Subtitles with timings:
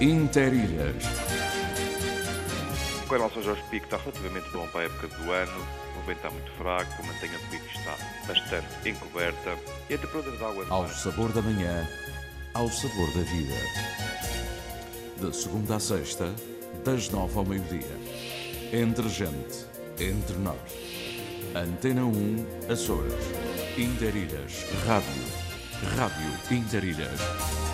[0.00, 1.02] Interilhas.
[3.08, 5.66] Com relação ao Jorge Pico, está relativamente bom para a época do ano.
[5.98, 7.96] O vento está muito fraco, a mantenha de pico está
[8.28, 9.58] bastante encoberta
[9.90, 11.88] e a temperatura de água Ao sabor da manhã,
[12.54, 13.54] ao sabor da vida.
[15.20, 16.32] De segunda a sexta,
[16.84, 17.98] das nove ao meio-dia.
[18.72, 19.66] Entre gente,
[19.98, 20.56] entre nós.
[21.56, 23.14] Antena 1, Açores.
[23.76, 24.64] Interilhas.
[24.86, 25.24] Rádio.
[25.96, 27.67] Rádio Interilhas.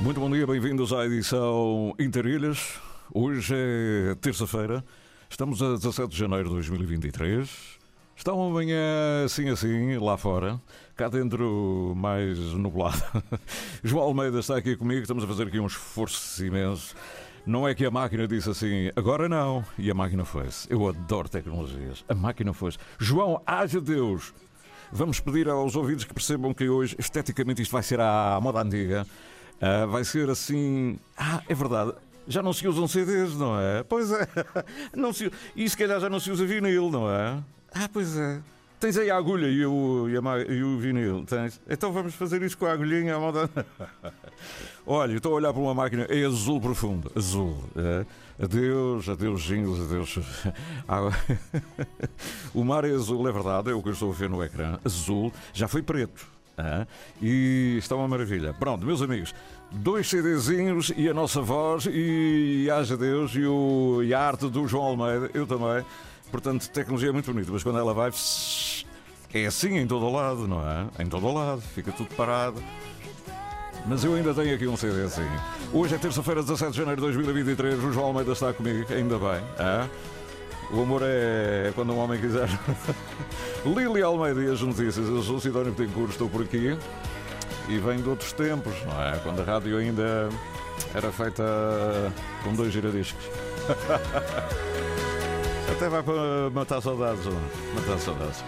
[0.00, 2.80] Muito bom dia, bem-vindos à edição Interilhas.
[3.12, 4.82] Hoje é terça-feira,
[5.28, 7.50] estamos a 17 de janeiro de 2023.
[8.16, 10.58] Está uma manhã assim assim, lá fora,
[10.96, 13.02] cá dentro mais nublado.
[13.84, 16.94] João Almeida está aqui comigo, estamos a fazer aqui um esforço imenso.
[17.44, 20.66] Não é que a máquina disse assim, agora não, e a máquina foi-se.
[20.72, 22.78] Eu adoro tecnologias, a máquina foi-se.
[22.98, 24.32] João, haja Deus!
[24.90, 29.06] Vamos pedir aos ouvidos que percebam que hoje, esteticamente, isto vai ser à moda antiga.
[29.60, 30.98] Ah, vai ser assim.
[31.16, 31.92] Ah, é verdade.
[32.26, 33.82] Já não se usam CDs, não é?
[33.82, 34.26] Pois é.
[34.94, 35.30] Não se...
[35.56, 37.38] E se calhar já não se usa vinil, não é?
[37.74, 38.40] Ah, pois é.
[38.78, 41.60] Tens aí a agulha e o, e, a e o vinil, tens?
[41.68, 43.50] Então vamos fazer isso com a agulhinha à moda.
[44.86, 47.62] Olha, estou a olhar para uma máquina, é azul profundo, azul.
[47.76, 48.06] É.
[48.42, 50.18] Adeus, adeus jingles, adeus.
[52.54, 54.78] O mar é azul, é verdade, é o que eu estou a ver no ecrã.
[54.82, 56.26] Azul, já foi preto.
[56.60, 56.86] Ah,
[57.20, 58.54] E está uma maravilha.
[58.54, 59.34] Pronto, meus amigos,
[59.70, 64.66] dois CDzinhos e a nossa voz, e haja Deus, e, o, e a arte do
[64.66, 65.84] João Almeida, eu também.
[66.30, 68.10] Portanto, tecnologia é muito bonita, mas quando ela vai.
[69.32, 71.02] É assim em todo o lado, não é?
[71.02, 72.62] Em todo o lado, fica tudo parado.
[73.86, 75.26] Mas eu ainda tenho aqui um CD assim.
[75.72, 77.82] Hoje é terça-feira, 17 de janeiro de 2023.
[77.82, 79.40] O João Almeida está comigo, ainda bem.
[79.58, 79.88] ah?
[80.72, 82.48] O amor é quando um homem quiser.
[83.66, 85.08] Lili Almeida e as notícias.
[85.08, 86.76] Eu sou Sidónio Betancourt, estou por aqui.
[87.68, 89.16] E venho de outros tempos, não é?
[89.18, 90.28] Quando a rádio ainda
[90.94, 91.44] era feita
[92.44, 93.24] com dois giradiscos.
[95.70, 97.24] Até vai para matar saudades.
[97.74, 98.44] Matar saudades.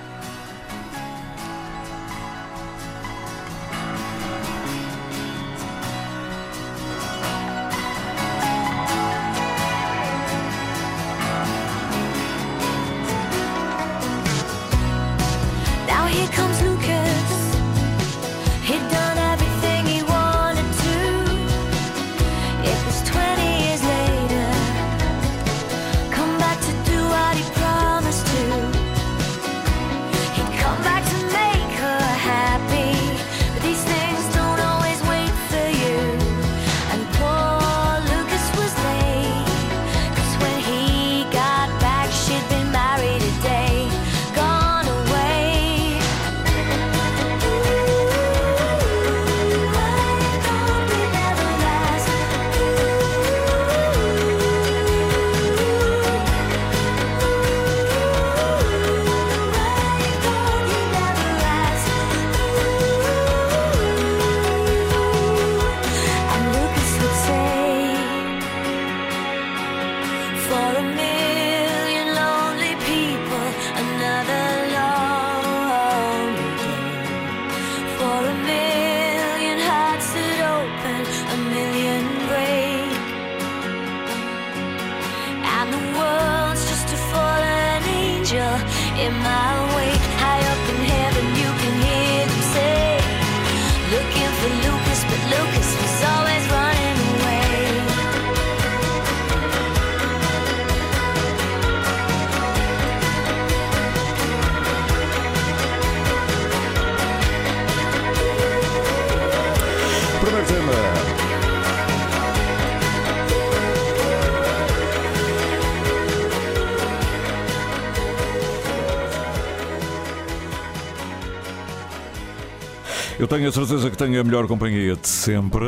[123.33, 125.65] Tenho a certeza que tenho a melhor companhia de sempre,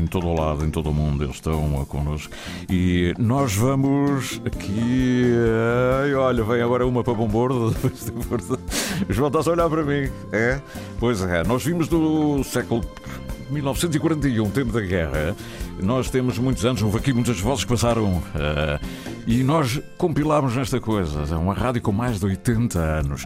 [0.00, 2.32] em todo o lado, em todo o mundo, eles estão connosco.
[2.70, 5.34] E nós vamos aqui.
[6.00, 7.76] ai, olha, vem agora uma para Bombordo.
[9.10, 10.10] João, estás a olhar para mim?
[10.32, 10.58] É?
[10.98, 12.80] Pois é, nós vimos do século
[13.50, 15.36] 1941, tempo da guerra,
[15.82, 18.22] Nós temos muitos anos, houve aqui muitas vozes que passaram uh,
[19.26, 21.24] e nós compilámos nesta coisa.
[21.30, 23.24] É uma rádio com mais de 80 anos.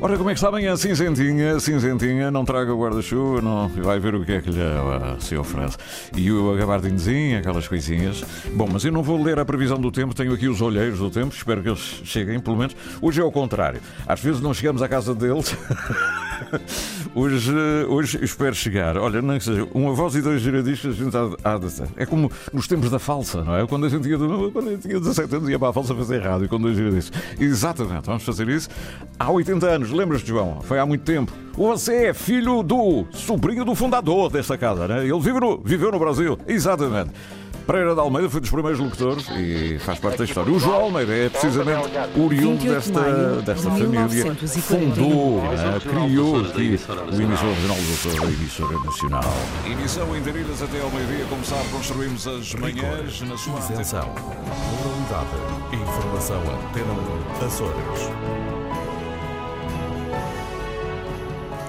[0.00, 0.68] Ora, como é que sabem?
[0.68, 5.20] A cinzentinha, cinzentinha, não traga guarda-chuva, não vai ver o que é que lhe uh,
[5.20, 5.76] se oferece.
[6.16, 8.24] E o gabardinzinho, aquelas coisinhas.
[8.54, 11.10] Bom, mas eu não vou ler a previsão do tempo, tenho aqui os olheiros do
[11.10, 12.76] tempo, espero que eles cheguem, pelo menos.
[13.02, 13.80] Hoje é o contrário.
[14.06, 15.56] Às vezes não chegamos à casa deles.
[17.14, 17.52] hoje,
[17.88, 18.96] hoje espero chegar.
[18.96, 22.30] Olha, não seja uma voz e dois giradiscos, a gente há, há de É como
[22.52, 23.66] nos tempos da falsa, não é?
[23.66, 26.48] Quando a gente ia, quando eu tinha 17 anos ia para a falsa fazer rádio
[26.48, 27.20] com dois giradiscos.
[27.38, 28.68] Exatamente, vamos fazer isso.
[29.18, 30.60] Há 80 anos, lembras-te, João?
[30.62, 31.32] Foi há muito tempo.
[31.54, 35.04] Você é filho do sobrinho do fundador desta casa, né?
[35.04, 36.38] Ele vive no, viveu no Brasil.
[36.46, 37.10] Exatamente.
[37.68, 40.50] Pereira de Almeida foi dos primeiros locutores e faz parte da história.
[40.50, 41.86] O João Almeida é precisamente
[42.18, 44.34] oriundo desta, desta família.
[44.62, 46.80] Fundou, né, criou aqui
[47.12, 49.22] o emissor regional do a emissora nacional.
[49.66, 51.26] Emissão em Darilhas até ao meio-dia.
[51.28, 54.14] Como sabe, construímos as manhãs na sua Isenção,
[54.72, 55.28] moralidade,
[55.74, 56.94] informação Antena
[57.42, 58.10] 1, Açores.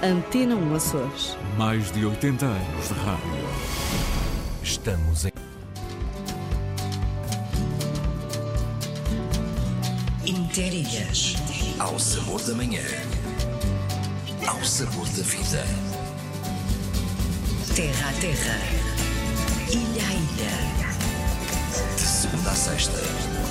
[0.02, 1.38] Antena 1 Açores.
[1.58, 3.50] Mais de 80 anos de rádio.
[4.64, 5.49] Estamos em
[10.50, 11.36] Interilhas.
[11.78, 12.82] Ao sabor da manhã.
[14.48, 15.64] Ao sabor da vida.
[17.76, 18.58] Terra a terra.
[19.70, 21.96] Ilha a ilha.
[21.96, 23.00] De segunda a sexta.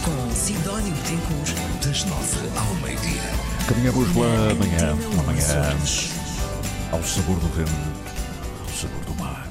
[0.05, 1.55] Com Sidónio Betancourt.
[1.87, 3.23] Das nove ao meio-dia.
[3.69, 5.77] Caminhamos pela manhã, Antena uma um manhã
[6.91, 7.71] ao sabor do vento,
[8.61, 9.49] ao sabor do mar,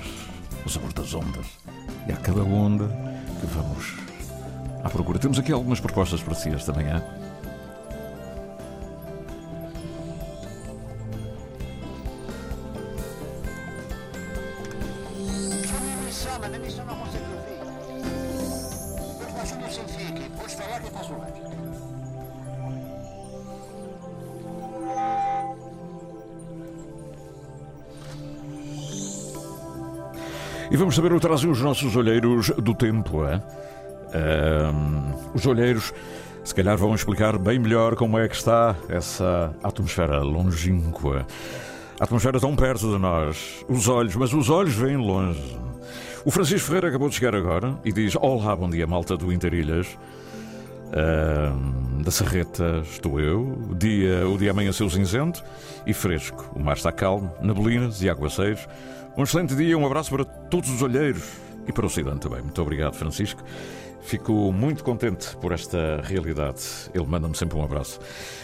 [0.65, 1.45] ao sabor das ondas.
[2.09, 2.89] E a cada onda
[3.39, 3.95] que vamos
[4.83, 5.17] à procura.
[5.17, 7.01] Temos aqui algumas propostas para si esta manhã.
[30.77, 33.25] E vamos saber o que trazem os nossos olheiros do tempo.
[33.25, 33.41] É?
[34.13, 35.91] Ahm, os olheiros,
[36.43, 41.25] se calhar, vão explicar bem melhor como é que está essa atmosfera longínqua.
[41.99, 43.65] A atmosfera tão perto de nós.
[43.67, 45.57] Os olhos, mas os olhos vêm longe.
[46.23, 49.97] O Francisco Ferreira acabou de chegar agora e diz: Olá, bom dia, malta do Interilhas.
[50.93, 53.41] Ahm, da Serreta estou eu.
[53.71, 55.43] O dia, o dia amanheceu cinzento
[55.87, 56.51] e fresco.
[56.55, 58.67] O mar está calmo, neblinas e aguaceiros.
[59.17, 61.23] Um excelente dia, um abraço para todos os olheiros
[61.67, 62.39] e para o Ocidente também.
[62.39, 63.43] Muito obrigado, Francisco.
[64.03, 66.61] Fico muito contente por esta realidade.
[66.93, 67.99] Ele manda-me sempre um abraço.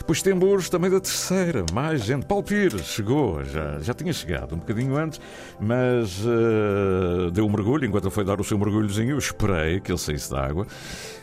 [0.06, 2.26] Pois temos também da terceira, mais gente.
[2.26, 5.22] Paulo Pires chegou, já, já tinha chegado um bocadinho antes,
[5.62, 7.86] mas eh, deu um mergulho.
[7.86, 10.66] Enquanto foi dar o seu mergulhozinho, eu esperei que ele saísse da água.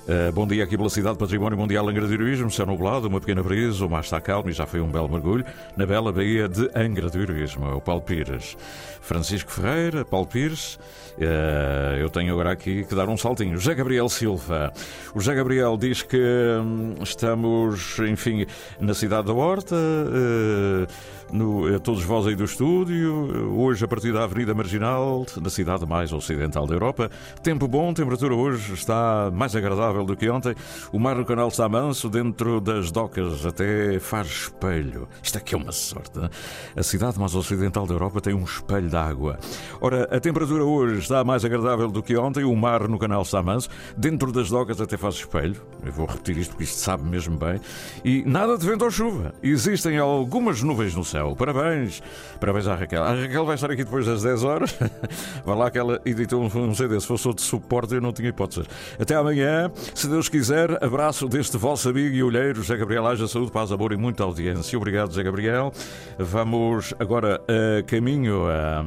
[0.08, 3.42] Eh, bom dia aqui pela Cidade Património Mundial Angra do Heroísmo, céu nublado, uma pequena
[3.42, 5.44] brisa, o mar está calmo e já foi um belo mergulho
[5.76, 7.66] na bela Baía de Angra do Heroísmo.
[7.66, 8.56] É o Paulo Pires.
[9.00, 10.78] Francisco Ferreira, Paulo Pires.
[11.18, 13.56] eh, eu tenho agora aqui que dar um saltinho.
[13.56, 14.72] José Gabriel Silva.
[15.14, 16.16] O José Gabriel diz que
[16.62, 18.46] hum, estamos, enfim,
[18.80, 19.76] na cidade da Horta.
[19.76, 20.86] eh,
[21.32, 25.86] no, a todos vós aí do estúdio, hoje a partir da Avenida Marginal, da cidade
[25.86, 27.08] mais ocidental da Europa.
[27.40, 30.56] Tempo bom, temperatura hoje está mais agradável do que ontem.
[30.92, 35.08] O mar no canal está manso, dentro das docas até faz espelho.
[35.22, 36.18] Isto aqui é uma sorte.
[36.18, 36.28] hein?
[36.76, 39.38] A cidade mais ocidental da Europa tem um espelho água.
[39.80, 43.42] Ora, a temperatura hoje está mais agradável do que ontem, o mar no canal está
[43.42, 45.56] manso, dentro das docas até faz espelho.
[45.84, 47.60] Eu vou repetir isto porque isto sabe mesmo bem.
[48.04, 49.34] E nada de vento ou chuva.
[49.42, 51.34] Existem algumas nuvens no céu.
[51.36, 52.02] Parabéns.
[52.38, 53.02] Parabéns à Raquel.
[53.02, 54.76] A Raquel vai estar aqui depois das 10 horas.
[55.44, 57.00] Vai lá que ela editou um, um CD.
[57.00, 58.68] Se fosse outro suporte, eu não tinha hipóteses.
[58.98, 59.70] Até amanhã.
[59.94, 63.06] Se Deus quiser, abraço deste vosso amigo e olheiro, José Gabriel.
[63.06, 64.76] Haja saúde, paz, amor e muita audiência.
[64.76, 65.72] Obrigado, José Gabriel.
[66.18, 68.79] Vamos agora a caminho a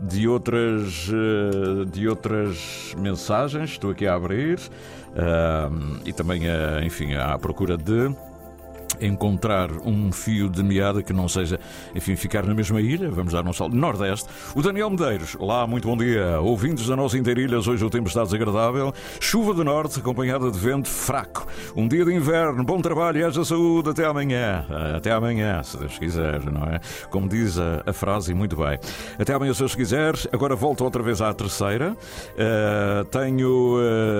[0.00, 3.70] de outras, eh, de outras mensagens.
[3.70, 4.58] Estou aqui a abrir
[5.16, 5.70] ah,
[6.04, 8.12] e também, eh, enfim, à procura de
[9.06, 11.58] encontrar um fio de meada que não seja,
[11.94, 13.10] enfim, ficar na mesma ilha.
[13.10, 13.74] Vamos dar um salto.
[13.74, 14.28] Nordeste.
[14.54, 15.36] O Daniel Medeiros.
[15.38, 16.40] Olá, muito bom dia.
[16.40, 18.92] Ouvintes da nossa inteirilhas, hoje o tempo está desagradável.
[19.20, 21.46] Chuva do norte, acompanhada de vento fraco.
[21.76, 22.62] Um dia de inverno.
[22.64, 23.90] Bom trabalho e haja saúde.
[23.90, 24.64] Até amanhã.
[24.70, 26.80] Ah, Até amanhã, se Deus quiser, não é?
[27.10, 28.78] Como diz a, a frase, muito bem.
[29.18, 30.14] Até amanhã, se Deus quiser.
[30.32, 31.96] Agora volto outra vez à terceira.
[32.38, 34.11] Ah, tenho ah,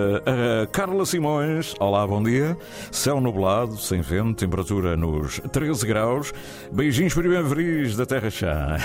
[0.67, 1.75] Carla Simões.
[1.81, 2.57] Olá, bom dia.
[2.91, 6.33] Céu nublado, sem vento, temperatura nos 13 graus.
[6.71, 8.77] Beijinhos primaveris da Terra Chá.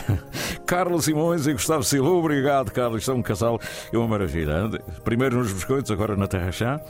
[0.67, 2.09] Carlos Simões e Gustavo Silva.
[2.09, 3.07] Obrigado, Carlos.
[3.07, 3.59] É um casal,
[3.91, 4.69] é uma maravilha.
[5.03, 6.81] Primeiro nos biscoitos, agora na Terra Chá.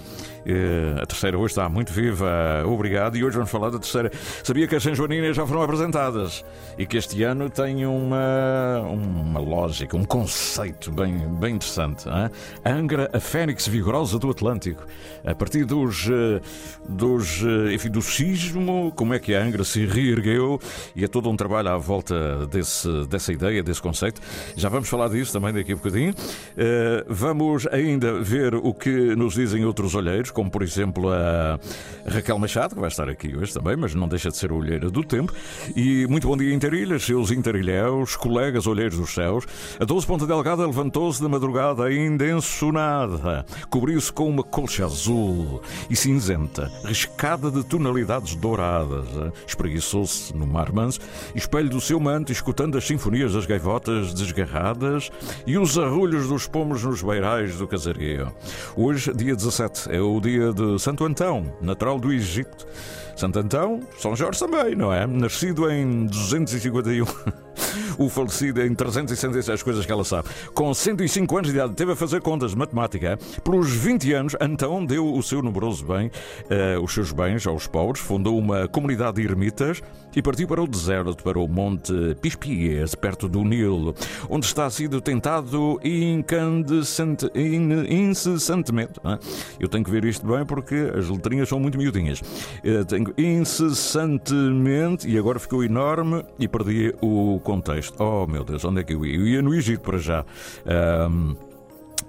[0.46, 2.28] Eh, A terceira hoje está muito viva.
[2.66, 3.16] Obrigado.
[3.18, 4.12] E hoje vamos falar da terceira.
[4.44, 6.44] Sabia que as São Joaninas já foram apresentadas
[6.78, 12.08] e que este ano tem uma, uma lógica, um conceito bem, bem interessante.
[12.10, 12.30] hein?
[12.66, 14.84] Angra, a Fênix vigorosa do Atlântico.
[15.24, 16.42] A partir dos, eh,
[16.90, 20.60] dos, eh, enfim, do sismo, como é que a Angra se reergueu
[20.96, 24.22] e é todo um trabalho à volta desse, dessa ideia, desse conceito.
[24.56, 26.14] Já vamos falar disso também daqui a bocadinho.
[26.58, 31.60] Eh, vamos ainda ver o que nos dizem outros olheiros, como por exemplo a
[32.08, 35.04] Raquel Machado, que vai estar aqui hoje também, mas não deixa de ser olheira do
[35.04, 35.34] tempo.
[35.76, 39.46] E muito bom dia, Interilhas, seus interilhéus, colegas olheiros dos céus.
[39.80, 45.96] A 12 Ponta Delgada levantou-se da madrugada ainda ensonada, cobriu-se com uma colcha azul e
[45.96, 49.08] cinzenta, riscada de tonalidades douradas.
[49.46, 51.00] Espreguiçou-se no mar manso,
[51.36, 55.10] espelho do seu manto, escutando as sinfonias das gaivotas desgarradas
[55.46, 58.32] e os arrulhos dos pomos nos beirais do casario.
[58.76, 62.68] Hoje, dia 17, é o dia de Santo Antão, natural do Egito.
[63.16, 65.08] Santo Antão, São Jorge também, não é?
[65.08, 67.06] Nascido em 251.
[67.98, 70.30] O falecido em 366 coisas que ela sabe.
[70.54, 73.18] Com 105 anos de idade, teve a fazer contas de matemática.
[73.44, 76.12] Pelos 20 anos, Antão deu o seu numeroso bem,
[76.50, 79.82] eh, os seus bens aos pobres, fundou uma comunidade de ermitas
[80.16, 83.96] e partiu para o deserto, para o Monte Pispies, perto do Nilo,
[84.30, 88.94] onde está sido tentado incandescente, in- incessantemente.
[89.04, 89.18] é?
[89.60, 92.22] Eu tenho que ver isto bem porque as letrinhas são muito miudinhas.
[92.64, 97.96] Eh, Tenho incessantemente, e agora ficou enorme e perdi o contexto.
[98.04, 99.16] Oh meu Deus, onde é que eu ia?
[99.16, 100.26] Eu ia no Egito para já.
[100.66, 101.34] Ahm,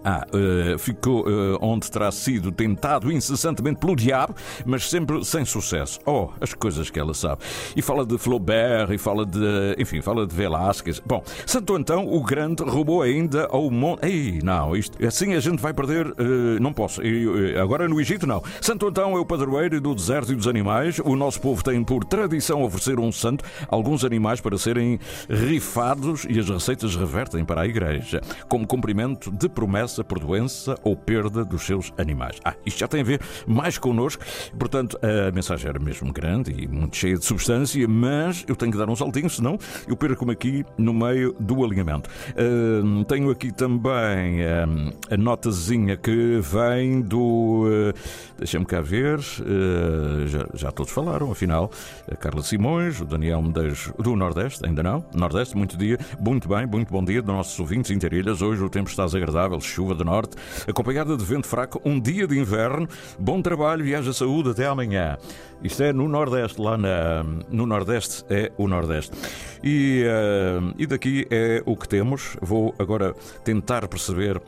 [0.04, 5.98] ah, eh, ficou eh, onde terá sido tentado incessantemente pelo diabo, mas sempre sem sucesso.
[6.06, 7.42] Oh, as coisas que ela sabe.
[7.76, 9.74] E fala de Flaubert, e fala de.
[9.78, 11.00] Enfim, fala de Velázquez.
[11.04, 14.06] Bom, Santo Antão, o Grande, roubou ainda ao monte.
[14.06, 16.06] Ei, não, isto, assim a gente vai perder.
[16.06, 17.02] eh, não posso.
[17.02, 18.42] Eu, agora no Egito, não.
[18.60, 20.98] Santo Antão é o padroeiro do deserto e dos animais.
[21.04, 26.38] O nosso povo tem por tradição oferecer um santo alguns animais para serem rifados e
[26.38, 31.62] as receitas revertem para a igreja, como cumprimento de promessa por doença ou perda dos
[31.62, 32.38] seus animais.
[32.44, 34.24] Ah, isto já tem a ver mais connosco,
[34.58, 38.78] portanto a mensagem era mesmo grande e muito cheia de substância, mas eu tenho que
[38.78, 42.08] dar um saltinho, senão eu perco-me aqui no meio do alinhamento.
[42.30, 44.66] Ah, tenho aqui também ah,
[45.10, 47.64] a notazinha que vem do.
[47.94, 47.98] ah,
[48.38, 51.70] Deixa-me cá ver, ah, já, já todos falaram, afinal,
[52.10, 55.04] a Carla Simões, o Daniel Medeiros do Nordeste, ainda não?
[55.14, 58.42] Nordeste, muito dia, muito bem, muito bom dia dos nossos ouvintes interilhas.
[58.42, 62.36] Hoje o tempo está desagradável, chuva de norte, acompanhada de vento fraco, um dia de
[62.36, 62.88] inverno.
[63.16, 65.16] Bom trabalho e haja saúde até amanhã.
[65.62, 69.12] Isto é no Nordeste, lá na, no Nordeste é o Nordeste.
[69.62, 72.36] E, ah, e daqui é o que temos.
[72.42, 74.42] Vou agora tentar perceber.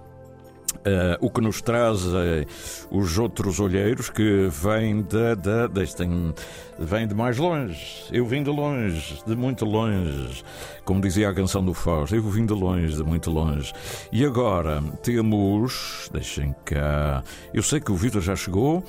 [0.81, 2.47] Uh, o que nos traz uh,
[2.91, 6.33] os outros olheiros que vêm da, da, deste, tem-
[6.79, 8.05] vêm de mais longe.
[8.11, 10.43] Eu vim de longe, de muito longe.
[10.85, 13.73] Como dizia a canção do Fausto, eu vim de longe, de muito longe.
[14.11, 16.09] E agora temos.
[16.13, 17.23] Deixem cá.
[17.53, 18.79] Eu sei que o Vitor já chegou.
[18.79, 18.85] uh,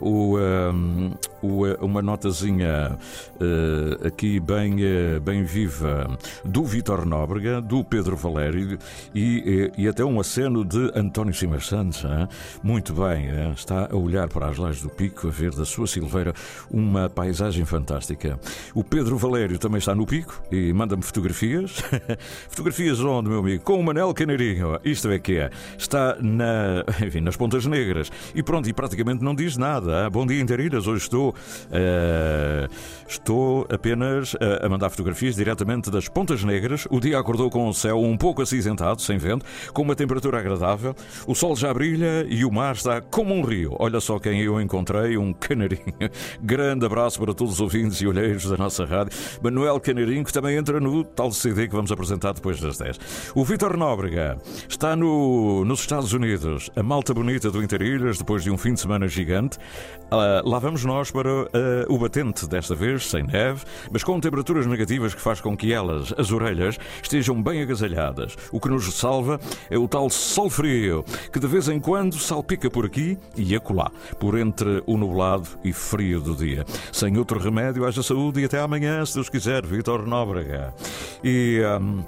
[0.00, 1.10] o, um,
[1.42, 2.96] o, uma notazinha
[4.06, 4.76] aqui bem,
[5.22, 6.06] bem viva
[6.44, 8.78] do Vitor Nóbrega, do Pedro Valério
[9.14, 12.02] e, e, e até um aceno de António Simas Santos.
[12.04, 12.26] hein?
[12.60, 13.52] Muito bem, hein?
[13.54, 16.34] está a olhar para as lajes do Pico, a ver da sua silveira
[16.68, 18.36] uma paisagem fantástica.
[18.74, 21.76] O Pedro Valério também está no Pico e manda-me fotografias.
[22.50, 23.62] fotografias onde, meu amigo?
[23.62, 24.80] Com o Manel Canarinho.
[24.84, 25.50] Isto é que é.
[25.78, 28.10] Está na, enfim, nas Pontas Negras.
[28.34, 30.02] E pronto, e praticamente não diz nada.
[30.02, 30.10] hein?
[30.10, 30.88] Bom dia, Interilhas.
[30.88, 31.32] Hoje estou,
[31.70, 32.68] eh,
[33.06, 36.88] estou apenas a, a mandar fotografias diretamente das Pontas Negras.
[36.90, 40.94] O dia acordou com o céu um pouco acinzentado, sem vento, com uma temperatura agradável.
[41.26, 43.74] O sol já brilha e o mar está como um rio.
[43.78, 45.82] Olha só quem eu encontrei, um canarinho.
[46.40, 49.12] Grande abraço para todos os ouvintes e olheiros da nossa rádio.
[49.42, 53.32] Manuel Canarinho, que também entra no tal CD que vamos apresentar depois das 10.
[53.34, 54.38] O Vitor Nóbrega
[54.68, 56.70] está no, nos Estados Unidos.
[56.76, 59.58] A malta bonita do Interilhas, depois de um fim de semana gigante.
[60.10, 64.66] Ah, lá vamos nós para ah, o batente, desta vez sem neve, mas com temperaturas
[64.66, 68.36] negativas que faz com que elas, as orelhas, estejam bem agasalhadas.
[68.52, 69.40] O que nos salva
[69.70, 73.90] é o tal sol frio, que de vez em quando salpica por aqui e acolá,
[74.18, 76.64] por entre o nublado e frio do dia.
[76.92, 80.74] Sem outro remédio, haja saúde e até amanhã, se Deus quiser, Vitor Nóbrega.
[81.22, 81.62] E.
[81.64, 82.02] ahm,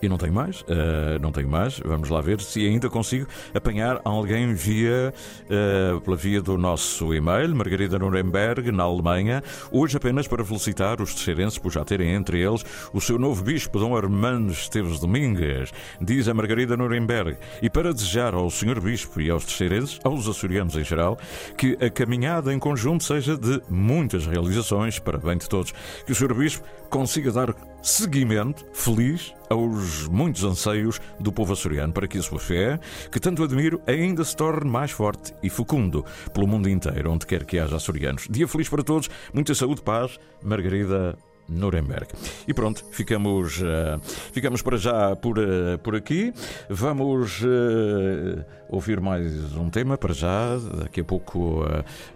[0.00, 1.80] E não tenho mais, uh, não tenho mais.
[1.80, 5.12] Vamos lá ver se ainda consigo apanhar alguém via
[5.44, 9.42] uh, pela via do nosso e-mail, Margarida Nuremberg, na Alemanha.
[9.72, 13.78] Hoje apenas para felicitar os terceirenses por já terem entre eles o seu novo bispo,
[13.78, 17.36] Dom Armando Esteves Domingues, diz a Margarida Nuremberg.
[17.60, 21.18] E para desejar ao senhor bispo e aos terceirenses, aos açorianos em geral,
[21.56, 25.72] que a caminhada em conjunto seja de muitas realizações para bem de todos.
[26.06, 32.06] Que o senhor bispo consiga dar seguimento feliz aos muitos anseios do povo açoriano para
[32.06, 32.78] que a sua fé,
[33.10, 37.44] que tanto admiro, ainda se torne mais forte e fecundo pelo mundo inteiro, onde quer
[37.44, 38.26] que haja açorianos.
[38.30, 41.16] Dia feliz para todos, muita saúde, paz, Margarida
[41.48, 42.08] Nuremberg.
[42.46, 43.98] E pronto, ficamos, uh,
[44.32, 46.32] ficamos para já por, uh, por aqui.
[46.68, 50.58] Vamos uh, ouvir mais um tema para já.
[50.82, 51.64] Daqui a pouco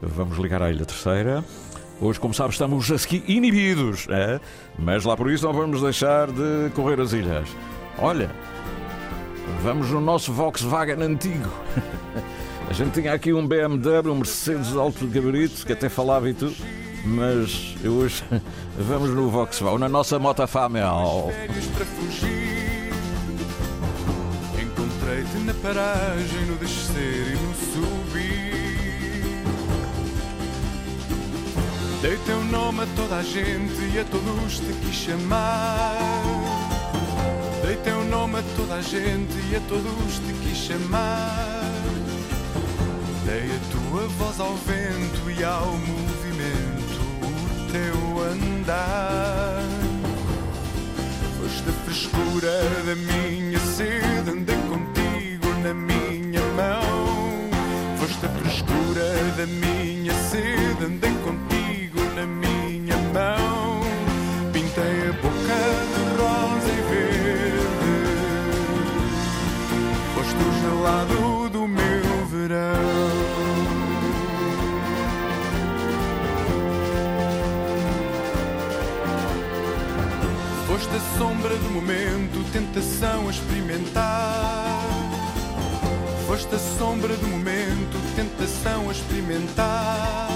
[0.00, 1.42] vamos ligar à Ilha Terceira.
[2.00, 4.40] Hoje, como sabes, estamos aqui inibidos, é?
[4.78, 7.48] mas lá por isso não vamos deixar de correr as ilhas.
[7.98, 8.30] Olha,
[9.62, 11.48] vamos no nosso Volkswagen antigo.
[12.68, 16.56] A gente tinha aqui um BMW, um Mercedes alto gabarito, que até falava e tudo,
[17.04, 18.24] mas hoje
[18.78, 21.30] vamos no Volkswagen, na nossa moto Famel.
[24.60, 27.51] Encontrei-te na paragem, no descer e no
[32.02, 35.96] Dei teu nome a toda a gente e a todos te quis chamar.
[37.64, 41.62] Dei teu nome a toda a gente e a todos te quis chamar.
[43.24, 49.62] Dei a tua voz ao vento e ao movimento, o teu andar.
[51.40, 57.48] Foste a frescura da minha sede, andei contigo na minha mão.
[57.96, 59.04] Foste a frescura
[59.36, 61.51] da minha sede, andei contigo
[70.82, 72.74] Foste o gelado do meu verão.
[80.66, 84.82] Foste a sombra do momento, tentação a experimentar.
[86.26, 90.28] Foste a sombra do momento, tentação a experimentar.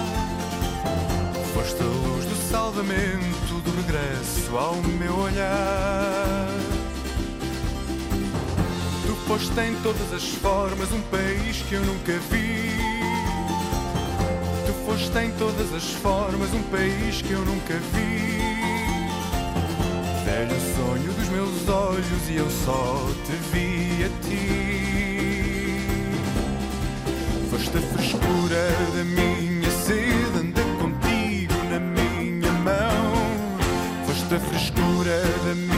[1.54, 6.75] Foste a luz do salvamento, do regresso ao meu olhar.
[9.26, 12.70] Tu foste em todas as formas um país que eu nunca vi.
[14.64, 18.38] Tu foste em todas as formas um país que eu nunca vi.
[20.24, 25.80] Velho sonho dos meus olhos e eu só te vi a ti.
[27.50, 33.12] Foste a frescura da minha sede, andei contigo na minha mão.
[34.06, 35.75] Foste a frescura da minha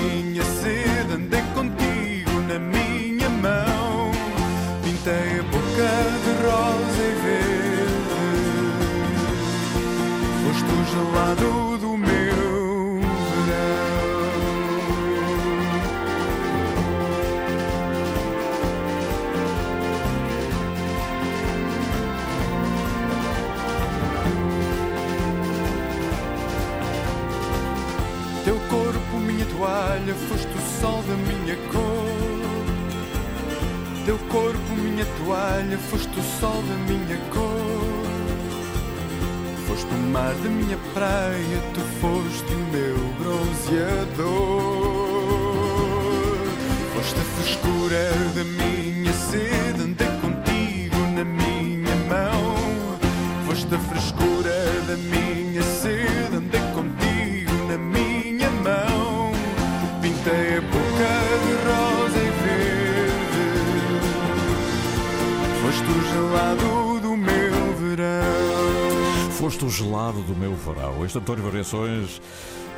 [71.09, 72.21] Este António Variações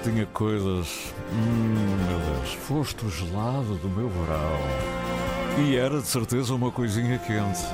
[0.05, 1.13] tinha coisas.
[1.33, 2.53] Hum, meu Deus.
[2.53, 5.67] Foste o gelado do meu verão.
[5.67, 7.67] E era de certeza uma coisinha quente.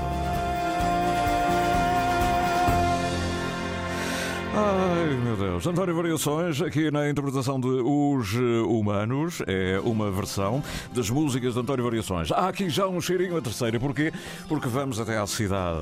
[5.57, 8.31] Deus, António Variações, aqui na interpretação de Os
[8.67, 12.31] Humanos, é uma versão das músicas de António Variações.
[12.31, 14.13] Há aqui já um cheirinho a terceira, porquê?
[14.47, 15.79] Porque vamos até à cidade,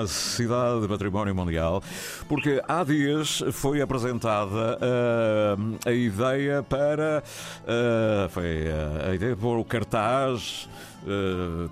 [0.00, 1.82] a cidade de Património Mundial,
[2.26, 5.56] porque há dias foi apresentada ah,
[5.90, 7.22] a ideia para.
[7.66, 10.68] ah, foi ah, a ideia para o cartaz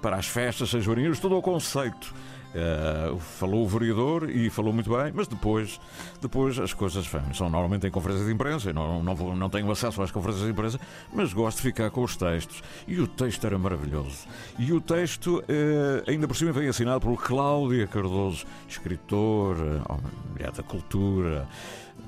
[0.00, 2.14] para as festas São Joaninas, todo o conceito
[2.54, 5.78] Eh, falou o vereador e falou muito bem, mas depois,
[6.22, 8.70] depois as coisas são normalmente em conferências de imprensa.
[8.70, 10.80] Eu não, não, vou- não tenho acesso às conferências de imprensa,
[11.12, 12.62] mas gosto de ficar com os textos.
[12.88, 14.26] E o texto era maravilhoso.
[14.58, 19.98] E o texto, eh, ainda por cima, veio assinado por Cláudia Cardoso, escritora, oh,
[20.32, 21.46] mulher da cultura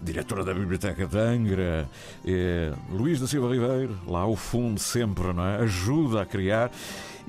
[0.03, 1.89] diretora da Biblioteca de Angra,
[2.25, 5.57] eh, Luís da Silva Ribeiro, lá ao fundo sempre, não é?
[5.57, 6.71] Ajuda a criar.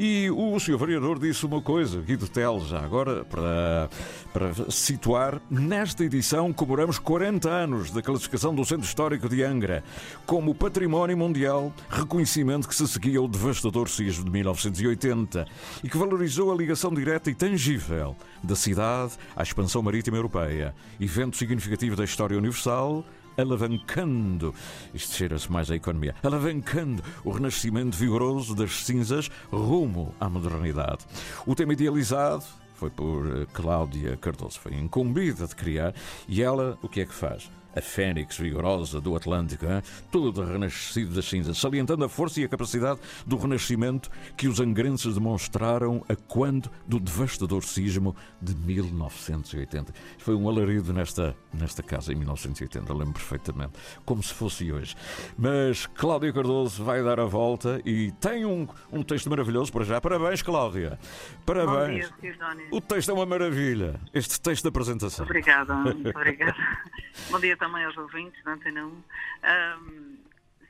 [0.02, 3.90] E o senhor vereador disse uma coisa, Guido Tel, já agora, para,
[4.32, 9.84] para situar, nesta edição comemoramos 40 anos da classificação do Centro Histórico de Angra
[10.26, 15.46] como Património Mundial, reconhecimento que se seguia ao devastador sismo de 1980
[15.84, 21.36] e que valorizou a ligação direta e tangível da cidade à expansão marítima europeia, evento
[21.36, 23.04] significativo da história universal
[23.42, 24.54] alavancando,
[24.94, 31.06] isto cheira-se mais à economia, alavancando o renascimento vigoroso das cinzas rumo à modernidade.
[31.46, 32.44] O tema idealizado
[32.76, 35.94] foi por eh, Cláudia Cardoso, foi incumbida de criar
[36.28, 37.50] e ela o que é que faz?
[37.80, 39.82] A fênix vigorosa do Atlântico, hein?
[40.12, 45.14] tudo renascido das cinzas, salientando a força e a capacidade do renascimento que os angrenses
[45.14, 49.94] demonstraram a quando do devastador sismo de 1980.
[50.18, 53.72] Foi um alarido nesta, nesta casa em 1980, lembro perfeitamente,
[54.04, 54.94] como se fosse hoje.
[55.38, 60.02] Mas Cláudia Cardoso vai dar a volta e tem um, um texto maravilhoso para já.
[60.02, 61.00] Parabéns, Cláudia.
[61.46, 62.10] Parabéns.
[62.10, 62.36] Bom dia.
[62.74, 64.02] O texto é uma maravilha.
[64.14, 65.24] Este texto de apresentação.
[65.24, 66.58] Obrigada, muito obrigada.
[67.32, 69.04] Bom dia também aos ouvintes da Antena 1.
[69.44, 70.18] Ahm,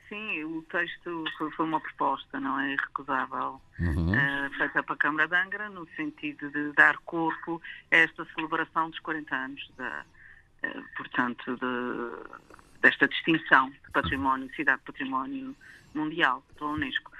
[0.08, 2.72] sim, o texto foi, uma proposta, não é?
[2.74, 4.12] Irrecusável, Uhum.
[4.14, 7.60] ah, feita para a Câmara de Angra, no sentido de dar corpo
[7.90, 10.04] a esta celebração dos 40 anos, da,
[10.64, 15.54] ah, portanto, de- desta distinção de património, cidade património
[15.94, 17.10] mundial pela Unesco.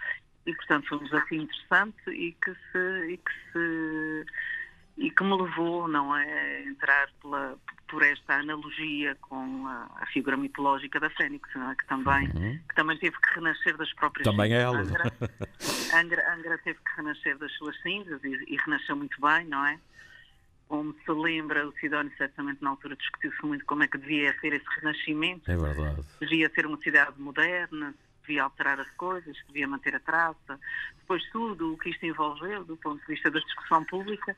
[0.46, 3.12] E, portanto, foi um desafio interessante e que se.
[3.12, 4.26] E que se
[5.00, 7.58] e que me levou não é, a entrar pela,
[7.88, 11.74] por esta analogia com a, a figura mitológica da Fênix, é?
[11.74, 12.28] que, também,
[12.68, 14.32] que também teve que renascer das próprias Uhum.
[14.36, 14.78] Também é ela.
[14.78, 15.12] Angra,
[15.94, 19.78] Angra, Angra teve que renascer das suas cinzas e, e renasceu muito bem, não é?
[20.68, 24.52] Como se lembra, o Sidónio certamente na altura discutiu-se muito como é que devia ser
[24.52, 26.04] esse renascimento É verdade.
[26.20, 30.60] devia ser uma cidade moderna, devia alterar as coisas, devia manter a traça,
[30.98, 34.36] depois tudo o que isto envolveu do ponto de vista da discussão pública.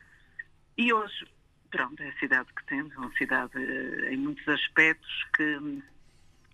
[0.77, 1.27] E hoje,
[1.71, 5.83] pronto, é a cidade que temos, é uma cidade eh, em muitos aspectos que,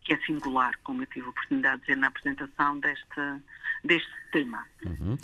[0.04, 3.20] que é singular, como eu tive a oportunidade de dizer na apresentação deste,
[3.84, 4.64] deste tema.
[4.84, 5.18] Uhum.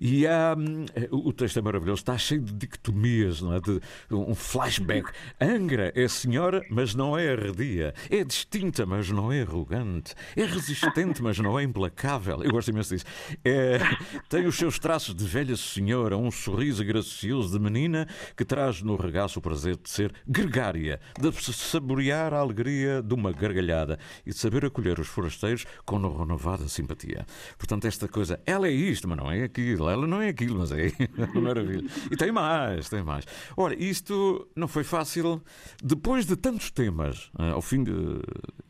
[0.00, 3.60] E hum, o texto é maravilhoso, está cheio de dicotomias, não é?
[3.60, 5.10] De, um flashback.
[5.40, 7.94] Angra é senhora, mas não é arredia.
[8.10, 10.14] É distinta, mas não é arrogante.
[10.36, 12.42] É resistente, mas não é implacável.
[12.42, 13.06] Eu gosto imenso disso.
[13.44, 13.78] É,
[14.28, 18.96] tem os seus traços de velha senhora, um sorriso gracioso de menina que traz no
[18.96, 24.36] regaço o prazer de ser gregária, de saborear a alegria de uma gargalhada e de
[24.36, 27.26] saber acolher os forasteiros com renovada simpatia.
[27.56, 30.70] Portanto, esta coisa, ela é isto, mas não é aquilo, ela não é aquilo, mas
[30.70, 30.92] é
[31.34, 31.88] maravilha.
[32.10, 33.24] E tem mais, tem mais.
[33.56, 35.42] Ora, isto não foi fácil.
[35.82, 37.92] Depois de tantos temas, eh, ao fim de,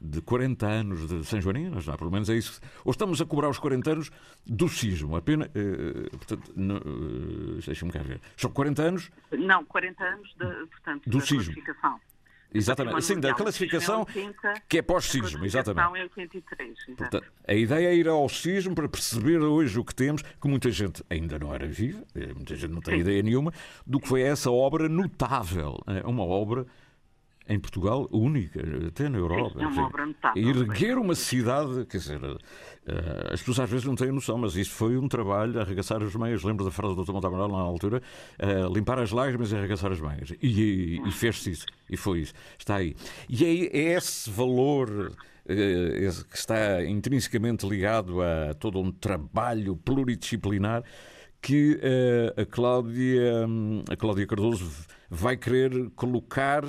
[0.00, 2.60] de 40 anos de São Joaninas, já, pelo menos é isso.
[2.84, 4.10] Ou estamos a cobrar os 40 anos
[4.46, 5.50] do sismo, apenas.
[5.54, 8.20] eh, portanto, eh, deixa-me cá ver.
[8.36, 11.44] São 40 anos, Não, 40 anos de, portanto, Do da sismo.
[11.52, 12.00] classificação.
[12.52, 15.96] Exatamente, sim, da classificação O sismo 80, que é a pós-sismo, exatamente.
[15.96, 16.96] é 83, exato.
[16.96, 20.70] Portanto, a ideia é ir ao sismo para perceber hoje o que temos, que muita
[20.70, 23.52] gente ainda não era viva, eh, muita gente não tem ideia nenhuma,
[23.86, 25.78] do que foi essa obra notável.
[25.86, 26.66] É uma obra
[27.48, 29.60] em Portugal única, até na Europa.
[29.62, 30.48] é uma obra notável.
[30.48, 32.36] Erguer uma cidade, quer dizer, eh,
[33.32, 36.42] as pessoas às vezes não têm noção, mas isto foi um trabalho, arregaçar as meias.
[36.42, 37.12] Lembro da frase do Dr.
[37.12, 38.02] Montamoral na altura:
[38.38, 40.32] eh, limpar as lágrimas e arregaçar as meias.
[40.42, 42.32] E, e fez-se isso, e foi isso.
[42.58, 42.94] Está aí.
[43.28, 45.12] E é, é esse valor
[45.48, 50.82] eh, que está intrinsecamente ligado a todo um trabalho pluridisciplinar
[51.40, 54.70] que eh, a, Cláudia, hum, a Cláudia Cardoso
[55.08, 56.64] vai querer colocar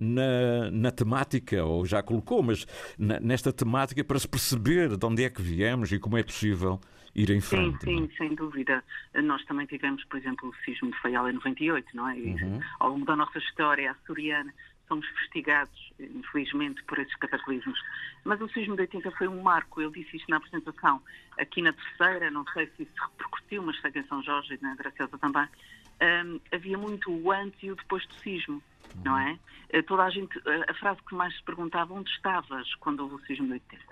[0.00, 2.66] na, na temática, ou já colocou, mas
[2.98, 6.80] na- nesta temática para se perceber de onde é que viemos e como é possível
[7.14, 7.76] ir em Sim, frente.
[7.82, 7.92] é?
[7.92, 8.84] sim, sem dúvida.
[9.24, 12.18] Nós também tivemos, por exemplo, o sismo de Faial em 98, não é?
[12.18, 12.60] E, Uhum.
[12.78, 14.52] Ao longo da nossa história açoriana,
[14.86, 17.78] somos festigados, infelizmente, por esses cataclismos.
[18.24, 21.02] Mas o sismo de 80 foi um marco, eu disse isto na apresentação.
[21.38, 24.62] Aqui na terceira, não sei se isso repercutiu, mas sei que em São Jorge e
[24.62, 25.46] na Graciosa também,
[26.02, 28.62] hum, havia muito o antes e o depois do sismo.
[29.04, 29.38] Não é?
[29.70, 33.16] Eh, Toda a gente, a- a frase que mais se perguntava, onde estavas quando houve
[33.16, 33.84] o sismo de 80?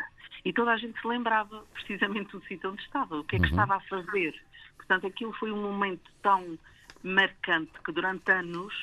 [0.45, 3.47] E toda a gente se lembrava precisamente do sítio onde estava, o que é que
[3.47, 4.35] estava a fazer.
[4.77, 6.59] Portanto, aquilo foi um momento tão
[7.03, 8.75] marcante que durante anos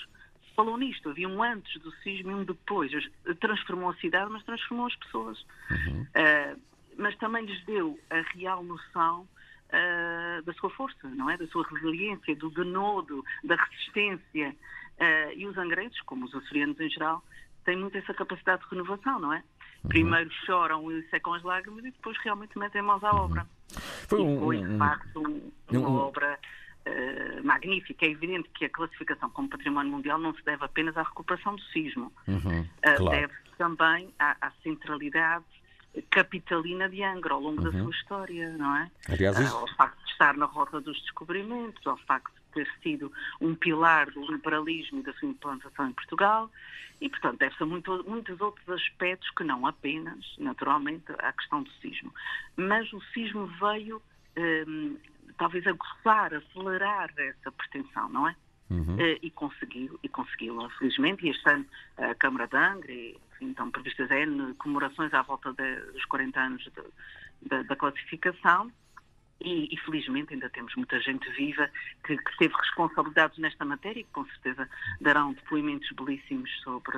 [0.55, 1.09] falou nisto.
[1.09, 2.91] Havia um antes do sismo e um depois.
[3.39, 5.39] Transformou a cidade, mas transformou as pessoas.
[5.41, 6.61] Uh,
[6.97, 9.27] mas também lhes deu a real noção
[9.73, 11.37] uh, da sua força, não é?
[11.37, 14.55] Da sua resiliência, do denodo, da resistência.
[14.99, 17.23] Uh, e os angrenses, como os açorianos em geral,
[17.65, 19.43] têm muito essa capacidade de renovação, não é?
[19.87, 23.45] Primeiro choram e secam as lágrimas e depois realmente metem mãos à obra.
[24.07, 26.39] Foi e um- foi, de facto, um- uma um- obra
[26.85, 28.05] eh, magnífica.
[28.05, 31.61] É evidente que a classificação como património mundial não se deve apenas à recuperação do
[31.63, 32.11] sismo.
[32.27, 33.09] Uhum, Eh, claro.
[33.21, 35.45] Deve-se também à, à centralidade
[36.09, 37.83] capitalina de Angra ao longo da Uhum.
[37.83, 38.91] sua história, não é?
[39.09, 42.71] Aliás, Ah, isso- Ao facto de estar na rota dos descobrimentos, ao facto de ter
[42.81, 46.49] sido um pilar do liberalismo e da sua implantação em Portugal,
[47.01, 51.69] e, portanto, deve-se a muito, muitos outros aspectos que não apenas, naturalmente, à questão do
[51.81, 52.13] sismo.
[52.55, 54.01] Mas o sismo veio,
[54.37, 54.97] hum,
[55.37, 58.35] talvez, aguçar, acelerar essa pretensão, não é?
[58.69, 58.95] Uhum.
[58.99, 61.65] Eh, e conseguiu, e conseguiu, felizmente, e este ano
[61.97, 66.39] a Câmara de Angra, e, enfim, estão previstas N comemorações à volta de- dos 40
[66.39, 68.71] anos de- da- da classificação,
[69.41, 71.69] e, e, felizmente ainda temos muita gente viva
[72.05, 74.69] que, que teve responsabilidades nesta matéria e que com certeza
[75.01, 76.97] darão depoimentos belíssimos sobre,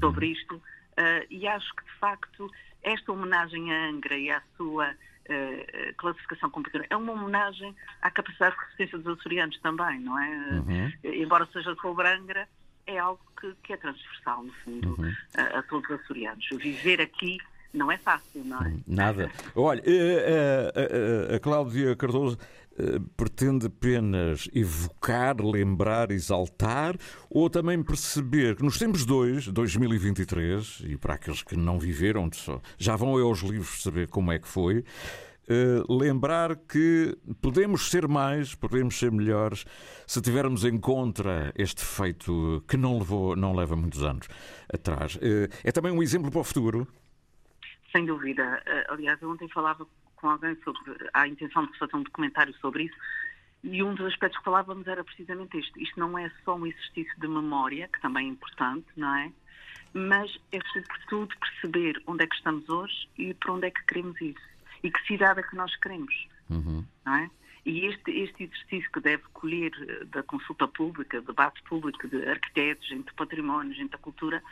[0.00, 0.62] sobre isto.
[0.96, 2.50] Eh, e acho que, de facto,
[2.82, 4.94] esta homenagem a Angra e à sua
[5.26, 10.28] eh, classificação património é uma homenagem à capacidade de resistência dos açorianos também, não é?
[10.52, 10.92] Uhum.
[11.04, 12.48] Embora seja sobre Angra,
[12.86, 15.12] é algo que, que é transversal, no fundo, Uhum.
[15.36, 16.46] a, a todos os açorianos.
[16.58, 17.38] Viver aqui
[17.72, 18.74] não é fácil, não é?
[18.86, 19.30] Nada.
[19.54, 22.38] Olha, eh, eh, eh, a Cláudia Cardoso
[23.18, 26.96] pretende apenas evocar, lembrar, exaltar
[27.28, 32.30] ou também perceber que nos tempos dois, 2023, e para aqueles que não viveram,
[32.78, 34.84] já vão aos livros saber como é que foi,
[35.48, 39.64] eh, lembrar que podemos ser mais, podemos ser melhores
[40.06, 44.28] se tivermos em conta este feito que não, levou, não leva muitos anos
[44.72, 45.18] atrás.
[45.20, 46.86] Eh, é também um exemplo para o futuro.
[47.90, 48.62] Sem dúvida.
[48.66, 50.80] Eh, Aliás, eu ontem falava com alguém sobre
[51.12, 52.96] a intenção de fazer um documentário sobre isso
[53.64, 55.80] e um dos aspectos que falávamos era precisamente isto.
[55.80, 59.32] Isto não é só um exercício de memória, que também é importante, não é?
[59.94, 64.20] Mas é sobretudo perceber onde é que estamos hoje e para onde é que queremos
[64.20, 64.36] ir.
[64.82, 66.14] E que cidade é que nós queremos,
[66.50, 66.84] Uhum.
[67.04, 67.30] não é?
[67.64, 72.90] E este, este exercício que deve colher eh, da consulta pública, debate público de arquitetos,
[72.90, 74.42] entre patrimónios, entre a cultura,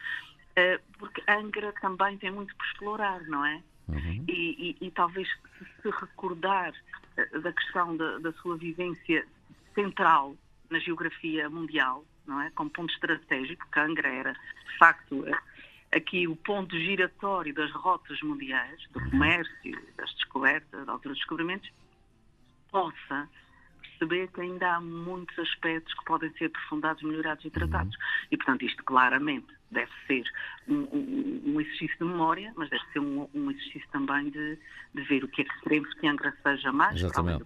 [0.55, 3.61] eh, porque Angra também tem muito por explorar, não é?
[3.89, 4.25] Uhum.
[4.29, 5.29] E, e- e talvez
[5.83, 6.73] se, recordar
[7.17, 9.27] eh, da questão da, da sua vivência
[9.75, 10.37] central
[10.71, 12.51] na geografia mundial, não é?
[12.51, 15.25] Como ponto estratégico, que Angra era, de facto,
[15.93, 19.83] aqui o ponto giratório das rotas mundiais, do comércio,
[20.31, 21.71] descobertas, da altura dos descobrimentos,
[22.71, 23.29] possa
[23.99, 27.97] perceber que ainda há muitos aspectos que podem ser aprofundados, melhorados e tratados.
[28.31, 30.23] E, portanto, isto claramente deve ser
[30.69, 34.59] um, um- um exercício de memória, mas deve ser um, um exercício também de,
[34.95, 36.97] de ver o que é que queremos que Angra seja mais.
[37.03, 37.45] Exatamente.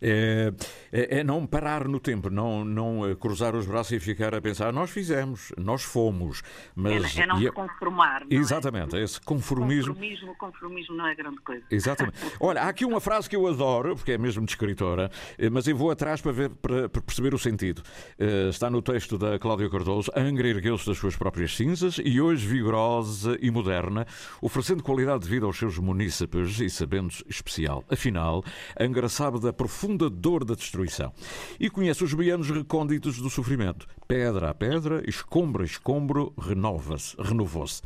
[0.00, 0.52] É,
[0.92, 4.40] é- é não parar no tempo, não, não eh, cruzar os braços e ficar a
[4.40, 6.42] pensar, nós fizemos, nós fomos.
[6.74, 8.20] Mas, é, é não e se é- conformar.
[8.20, 8.40] não é?
[8.40, 9.94] Exatamente, esse conformismo.
[9.94, 11.64] Conformismo, conformismo não é grande coisa.
[11.70, 12.16] Exatamente.
[12.40, 15.66] Olha, há aqui uma frase que eu adoro, porque é mesmo de escritora, eh, mas
[15.66, 17.82] eu vou atrás para, ver, para, para perceber o sentido.
[18.18, 20.10] Eh, Está no texto da Cláudia Cardoso.
[20.16, 24.06] Angra ergueu-se das suas próprias cinzas e hoje vigorosa e moderna,
[24.40, 27.84] oferecendo qualidade de vida aos seus munícipes e sabendo especial.
[27.90, 28.42] Afinal,
[28.78, 31.12] Angra sabe da profunda dor da destruição
[31.58, 33.86] e conhece os bianos recônditos do sofrimento.
[34.06, 37.82] Pedra a pedra, escombro a escombro, renova-se, renovou-se.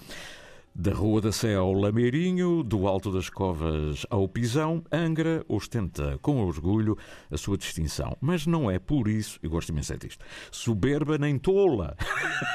[0.74, 6.42] Da Rua da Sé ao Lameirinho, do Alto das Covas ao Pisão, Angra ostenta com
[6.42, 6.96] orgulho
[7.30, 8.16] a sua distinção.
[8.22, 11.94] Mas não é por isso, e gosto imenso é disto, soberba nem tola.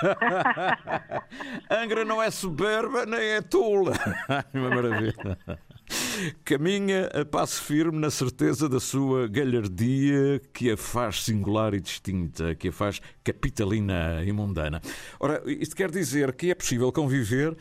[1.70, 3.94] Angra não é soberba nem é tola.
[4.52, 5.38] Uma maravilha.
[6.44, 12.56] Caminha a passo firme na certeza da sua galhardia que a faz singular e distinta,
[12.56, 14.82] que a faz capitalina e mundana.
[15.20, 17.56] Ora, isto quer dizer que é possível conviver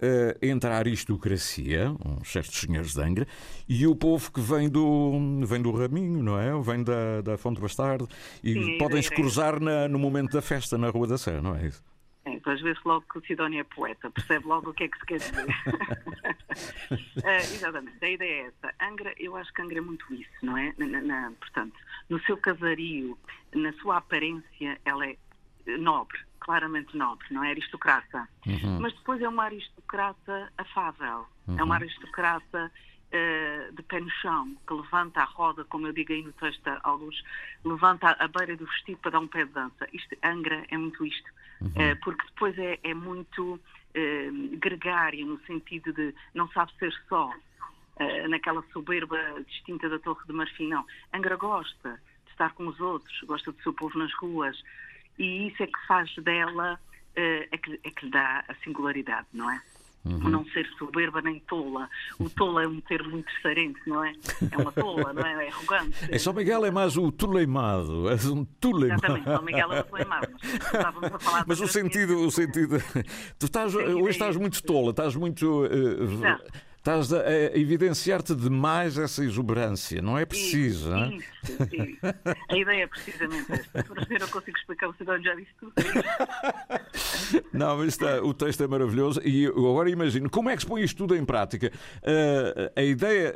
[0.00, 3.26] eh, entre a aristocracia, uns certos senhores de Angra,
[3.68, 5.12] e o povo que vem do,
[5.46, 6.50] vem do Raminho, não é?
[6.62, 8.08] Vem da, da Fonte Bastardo
[8.44, 11.82] e podem-se cruzar na- no momento da festa na Rua da Sé, não é isso?
[12.24, 14.98] É, depois vê-se logo que o Sidónia é poeta, percebe logo o que é que
[14.98, 15.46] se quer dizer.
[17.24, 18.74] Eh, exatamente, a ideia é essa.
[18.80, 20.74] Angra, eu acho que Angra é muito isso, não é?
[20.76, 21.74] Na- na- portanto,
[22.10, 23.18] no seu casario,
[23.54, 25.16] na sua aparência, ela é
[25.78, 28.28] nobre, claramente nobre, não é aristocrata.
[28.46, 28.80] Uhum.
[28.80, 32.70] Mas depois é uma aristocrata afável, é uma aristocrata
[33.10, 36.62] eh, de pé no chão, que levanta a roda, como eu digo aí no texto
[36.92, 37.22] luz,
[37.64, 39.88] levanta a beira do vestido para dar um pé de dança.
[39.92, 41.30] Isto, Angra é muito isto,
[41.76, 43.60] Eh, porque depois é, é muito
[43.94, 47.32] eh, gregário, no sentido de não sabe ser só,
[47.96, 50.84] eh, naquela soberba distinta da Torre de Marfim, não.
[51.12, 54.62] Angra gosta de estar com os outros, gosta do seu povo nas ruas,
[55.18, 56.78] e isso é que faz dela,
[57.14, 59.60] é, que, é que lhe dá a singularidade, não é?
[60.04, 61.88] O não ser soberba nem tola.
[62.18, 64.12] O tola é um termo muito serente, não é?
[64.50, 65.46] É uma tola, não é?
[65.46, 65.96] É arrogante.
[66.10, 68.10] Em São Miguel é mais o tuleimado.
[68.10, 69.00] És um tuleimado.
[69.04, 70.28] Exatamente, São Miguel é o Suleimar,
[71.00, 72.78] mas Mas o sentido, o sentido.
[73.38, 75.66] Tu estás, hoje estás muito tola, estás muito.
[75.66, 76.36] eh,
[76.76, 80.02] estás a, a evidenciar-te demais essa exuberância.
[80.02, 82.00] Não é preciso, Isso, isso, isso.
[82.48, 83.84] A ideia é precisamente esta.
[83.84, 85.72] Por eu não consigo explicar, o Cidadão já disse tudo.
[87.52, 90.68] Não, mas está, o texto é maravilhoso e eu agora imagino como é que se
[90.68, 91.70] põe isto tudo em prática.
[92.02, 93.34] Eh, a ideia,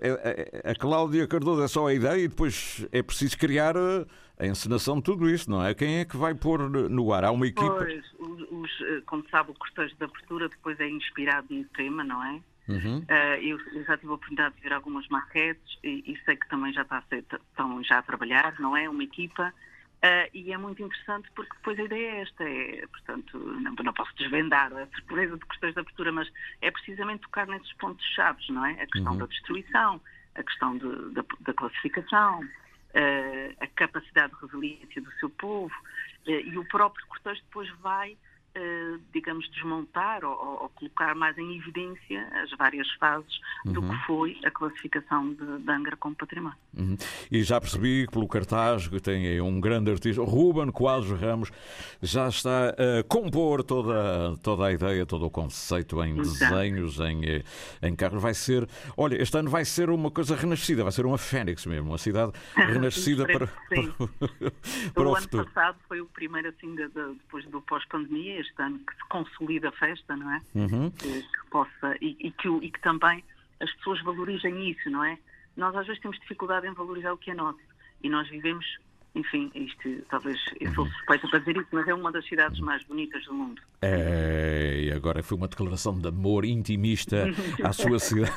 [0.64, 4.04] a, a- a Cláudia Cardoso é só a ideia e depois é preciso criar eh,
[4.38, 5.74] a encenação de tudo isto, não é?
[5.74, 7.24] Quem é que vai pôr no ar?
[7.24, 7.74] Há uma equipa.
[7.74, 12.04] Pois, os, os, eh, como sabe, o cortejo de abertura depois é inspirado no tema,
[12.04, 12.40] não é?
[12.68, 13.04] Uhum.
[13.08, 16.48] Eh, eu, eu já tive a oportunidade de ver algumas maquetes e, e sei que
[16.48, 18.88] também já está a ser, estão já a trabalhar, não é?
[18.88, 19.52] Uma equipa.
[20.02, 23.92] Eh, e é muito interessante porque depois a ideia é esta, é, portanto, não, não
[23.94, 26.28] posso desvendar a surpresa de questões de abertura, mas
[26.60, 28.72] é precisamente tocar nesses pontos chaves, não é?
[28.82, 29.18] A questão Uhum.
[29.18, 30.00] da destruição,
[30.34, 32.46] a questão de- da, da classificação,
[32.94, 35.74] eh, a capacidade de resiliência do seu povo
[36.26, 38.16] eh, e o próprio cortejo depois vai,
[38.56, 43.88] eh, digamos, desmontar ou, ou- colocar mais em evidência as várias fases do Uhum.
[43.88, 46.56] que foi a classificação de, de Angra como património.
[46.76, 46.96] Uhum.
[47.30, 51.50] E já percebi que pelo cartaz que tem aí um grande artista, Ruben Quadros Ramos,
[52.02, 56.54] já está a compor toda, toda a ideia, todo o conceito em Exato.
[56.54, 57.42] desenhos, em,
[57.82, 58.20] em carros.
[58.22, 61.88] Vai ser, olha, este ano vai ser uma coisa renascida, vai ser uma fênix mesmo,
[61.90, 63.82] uma cidade renascida para, para,
[64.94, 65.44] para o o ano futuro.
[65.46, 69.68] passado foi o primeiro, assim, de- de- depois do pós-pandemia, este ano que se consolida
[69.68, 70.40] a festa, não é?
[70.54, 70.90] Uhum.
[70.90, 73.22] que, que possa e, e que, e que também
[73.60, 75.18] as pessoas valorizem isso, não é?
[75.56, 77.58] Nós às vezes temos dificuldade em valorizar o que é nosso
[78.02, 78.64] e nós vivemos,
[79.16, 80.74] enfim, isto talvez eu Uhum.
[80.74, 83.60] sou suspeita para dizer isso, mas é uma das cidades mais bonitas do mundo.
[83.82, 87.26] É, e agora foi uma declaração de amor intimista
[87.62, 88.32] à sua cidade.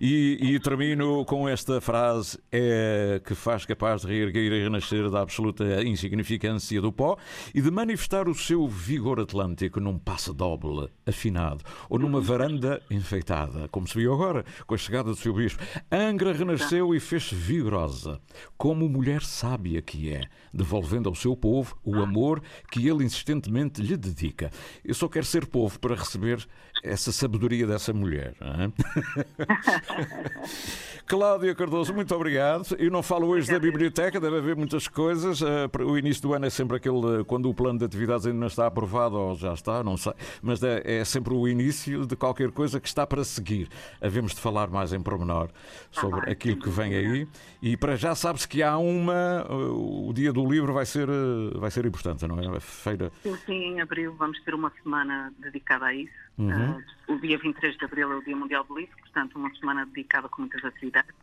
[0.00, 5.20] E, e termino com esta frase é, que faz capaz de reerguer e renascer da
[5.22, 7.16] absoluta insignificância do pó
[7.54, 13.68] e de manifestar o seu vigor atlântico num passo doble afinado ou numa varanda enfeitada,
[13.68, 15.62] como se viu agora com a chegada do seu bispo.
[15.90, 18.20] Angra renasceu e fez-se vigorosa,
[18.56, 23.96] como mulher sábia que é, devolvendo ao seu povo o amor que ele insistentemente lhe
[23.96, 24.50] dedica.
[24.84, 26.46] Eu só quero ser povo para receber
[26.82, 28.34] essa sabedoria dessa mulher.
[28.40, 28.72] é?
[31.06, 32.74] Cláudia Cardoso, muito obrigado.
[32.78, 35.42] Eu não falo hoje da biblioteca, deve haver muitas coisas.
[35.42, 38.38] Eh, O início do ano é sempre aquele eh, quando o plano de atividades ainda
[38.38, 40.12] não está aprovado ou já está, não sei.
[40.40, 43.68] Mas é, é sempre o início de qualquer coisa que está para seguir.
[44.00, 45.50] Havemos de falar mais em pormenor
[45.90, 47.28] sobre aquilo que vem aí.
[47.60, 49.44] E para já sabe-se que há uma.
[49.48, 51.08] eh, O dia do livro vai ser,
[51.56, 52.60] vai ser importante, não é?
[52.60, 53.10] Feira.
[53.22, 56.21] Sim, sim, em abril vamos ter uma semana dedicada a isso.
[56.38, 56.50] Uhum.
[56.50, 59.86] Ah, o dia 23 de abril é o Dia Mundial do Livro, portanto, uma semana
[59.86, 61.14] dedicada com muitas atividades.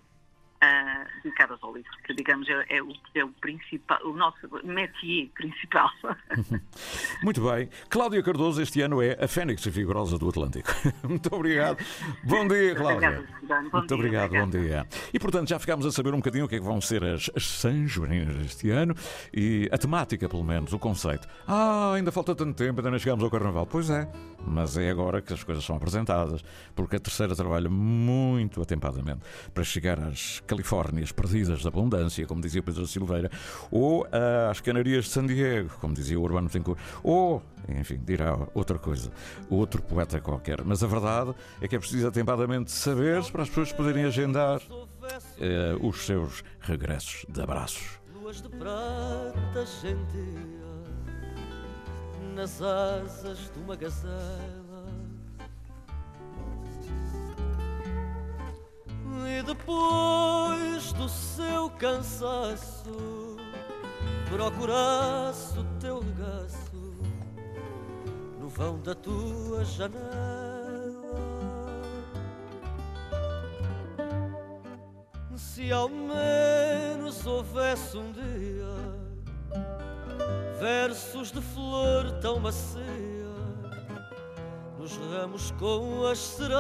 [0.62, 5.30] Ah, dedicadas ao livro, que digamos é, é o, é o principal, o nosso métier
[5.34, 5.90] principal.
[7.24, 7.70] Muito bem.
[7.90, 10.70] Cláudia Cardoso, este ano é a Fênix Vigorosa do Atlântico.
[11.08, 11.78] Muito obrigado.
[12.24, 13.10] Bom dia, Cláudia.
[13.10, 13.70] Obrigada, Cidane.
[13.70, 14.58] Bom Muito dia, obrigado, obrigada.
[14.58, 14.88] bom dia.
[15.14, 17.30] E portanto já ficámos a saber um bocadinho o que é que vão ser as,
[17.36, 18.94] as Sãs Joaninas deste ano
[19.34, 21.28] e a temática, pelo menos, o conceito.
[21.48, 23.66] Ah, ainda falta tanto tempo, ainda não chegámos ao Carnaval.
[23.66, 24.12] Pois é,
[24.46, 26.44] mas é agora que as coisas são apresentadas,
[26.76, 29.22] porque a terceira trabalha muito atempadamente
[29.54, 33.30] para chegar às Califórnias perdidas da abundância, como dizia Pedro Silveira,
[33.70, 34.08] ou
[34.50, 39.12] às Canarias de San Diego, como dizia o Urbano Betancourt, ou, enfim, dirá outra coisa,
[39.48, 40.64] outro poeta qualquer.
[40.64, 44.60] Mas a verdade é que é preciso atempadamente saber para as pessoas poderem agendar
[45.40, 48.00] eh, os seus regressos de abraços.
[48.20, 49.66] Luas de prata
[52.36, 54.59] nas asas de uma gazela
[59.28, 63.38] e depois do seu cansaço
[64.30, 66.96] procurasse o teu regaço
[68.40, 70.30] no vão da tua janela.
[75.36, 79.10] Se ao menos houvesse um dia
[80.60, 82.84] versos de flor tão macia
[84.78, 86.60] nos ramos com as cerejas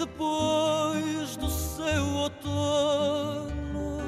[0.00, 3.98] depois do seu outono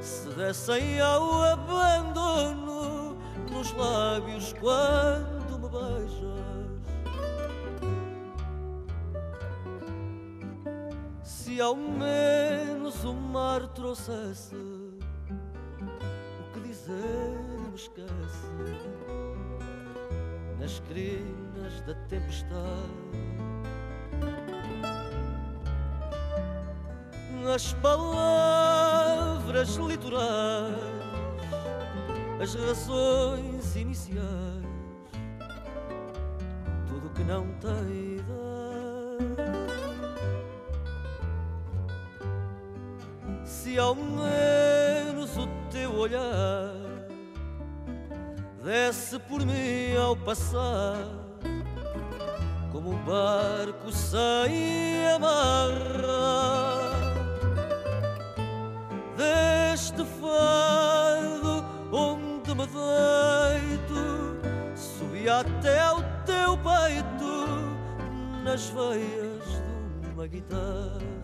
[0.00, 3.18] se dessem ao abandono
[3.52, 6.38] nos lábios quando me beijas.
[11.22, 18.48] Se ao menos o mar trouxesse o que dizer me esquece
[20.58, 23.37] nas crinas da tempestade.
[27.48, 30.74] Nas palavras litorais,
[32.42, 34.66] as razões iniciais,
[36.86, 39.48] tudo que não tem idade.
[43.46, 46.74] Se ao menos o teu olhar
[48.62, 50.98] desce por mim ao passar,
[52.70, 56.67] como um barco sem amarra.
[59.18, 64.38] Deste fado onde me deito,
[64.76, 67.48] subi até ao teu peito,
[68.44, 69.44] nas veias
[70.00, 71.17] de uma guitarra.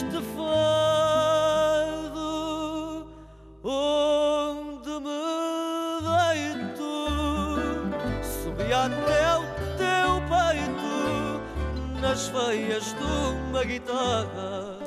[0.00, 1.90] Deste fado
[3.62, 6.90] onde me deito,
[8.22, 9.42] subi até ao
[9.76, 14.79] teu peito nas veias de uma guitarra.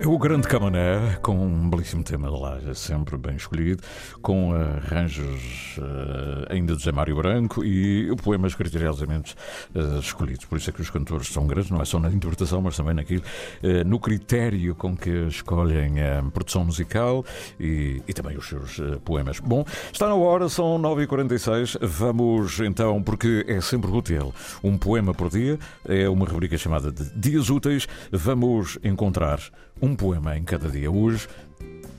[0.00, 3.82] É o Grande Camané, com um belíssimo tema de lá, sempre bem escolhido,
[4.22, 9.34] com arranjos eh, ainda de José Mário Branco e poemas criteriosamente
[9.74, 10.44] eh, escolhidos.
[10.44, 12.94] Por isso é que os cantores são grandes, não é só na interpretação, mas também
[12.94, 13.24] naquilo,
[13.60, 17.24] eh, no critério com que escolhem a produção musical
[17.58, 19.40] e, e também os seus poemas.
[19.40, 24.32] Bom, está na hora, são 9h46, vamos então, porque é sempre útil,
[24.62, 29.40] um poema por dia, é uma rubrica chamada de Dias Úteis, vamos encontrar
[29.80, 30.90] um poema em cada dia.
[30.90, 31.28] Hoje,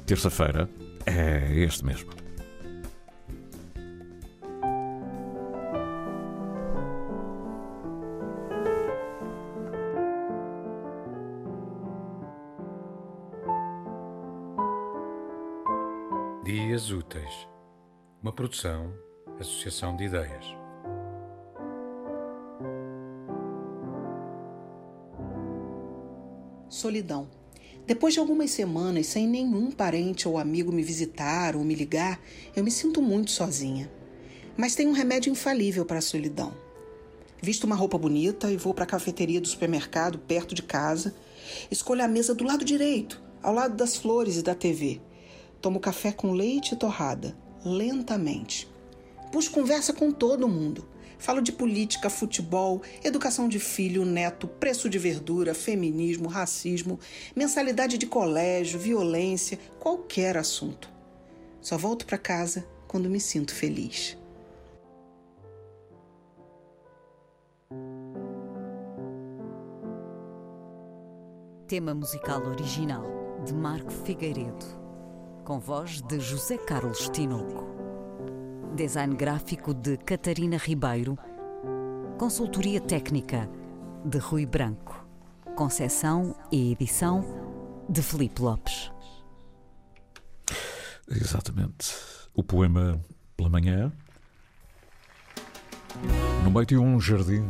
[0.05, 0.69] terça-feira,
[1.05, 2.09] é este mesmo.
[16.43, 17.47] Dias Úteis,
[18.23, 18.91] uma produção,
[19.39, 20.45] associação de ideias.
[26.67, 27.38] Solidão.
[27.89, 32.21] Depois de algumas semanas sem nenhum parente ou amigo me visitar ou me ligar,
[32.55, 33.91] eu me sinto muito sozinha.
[34.55, 36.53] Mas tem um remédio infalível para a solidão.
[37.41, 41.15] Visto uma roupa bonita e vou para a cafeteria do supermercado perto de casa.
[41.71, 45.01] Escolho a mesa do lado direito, ao lado das flores e da TV.
[45.59, 47.35] Tomo café com leite e torrada,
[47.65, 48.69] lentamente.
[49.31, 50.87] Puxo conversa com todo mundo.
[51.19, 56.97] Falo de política, futebol, educação de filho, neto, preço de verdura, feminismo, racismo,
[57.35, 60.89] mensalidade de colégio, violência, qualquer assunto.
[61.61, 64.17] Só volto para casa quando me sinto feliz.
[71.67, 74.65] Tema musical original de Marco Figueiredo,
[75.43, 77.78] com voz de José Carlos Tinoco.
[78.79, 81.17] Design gráfico de Catarina Ribeiro.
[82.17, 83.49] Consultoria técnica
[84.05, 85.05] de Rui Branco.
[85.53, 87.21] Concessão e edição
[87.89, 88.89] de Felipe Lopes.
[91.09, 91.93] Exatamente.
[92.33, 93.03] O poema
[93.35, 93.91] pela manhã,
[96.45, 97.45] no meio de um jardim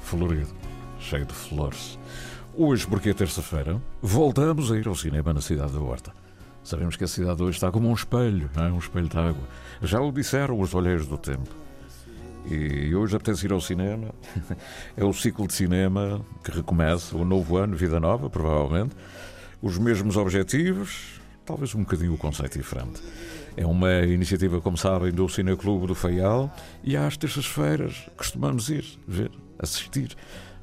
[0.00, 0.52] florido,
[0.98, 1.96] cheio de flores.
[2.52, 6.21] Hoje, porque é terça-feira, voltamos a ir ao cinema na cidade da Horta.
[6.64, 8.62] Sabemos que a cidade hoje está como um espelho, é?
[8.72, 9.42] um espelho de água.
[9.82, 11.50] Já o disseram os olheiros do tempo.
[12.46, 14.14] E hoje apetece ir ao cinema.
[14.96, 18.94] É o ciclo de cinema que recomeça, o novo ano, vida nova, provavelmente.
[19.60, 23.02] Os mesmos objetivos, talvez um bocadinho o conceito diferente.
[23.56, 29.30] É uma iniciativa, como sabem, do Cineclube do Faial e às terças-feiras costumamos ir ver,
[29.58, 30.16] assistir,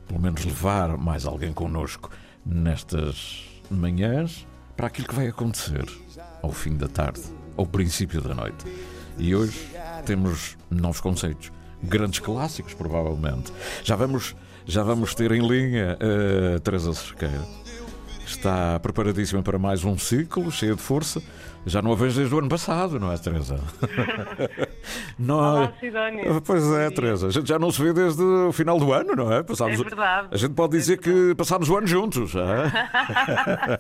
[0.08, 2.10] pelo menos levar mais alguém connosco
[2.46, 4.48] nestas manhãs
[4.80, 5.84] para aquilo que vai acontecer
[6.42, 7.20] ao fim da tarde,
[7.58, 8.66] ao princípio da noite.
[9.18, 9.68] E hoje
[10.06, 11.52] temos novos conceitos,
[11.84, 13.52] grandes clássicos, provavelmente.
[13.84, 15.98] Já vamos, já vamos ter em linha
[16.56, 17.46] a Teresa Cerqueira.
[18.26, 21.22] Está preparadíssima para mais um ciclo, cheia de força.
[21.66, 23.60] Já não a vejo desde o ano passado, não é, Teresa?
[25.28, 26.24] Olá, Sidónia.
[26.46, 27.28] Pois é, Teresa.
[27.28, 29.44] A gente já não se vê desde o final do ano, não é?
[29.44, 29.78] Passámos...
[29.78, 30.30] É verdade.
[30.32, 32.34] A gente pode dizer que passámos o ano juntos.
[32.36, 33.80] É?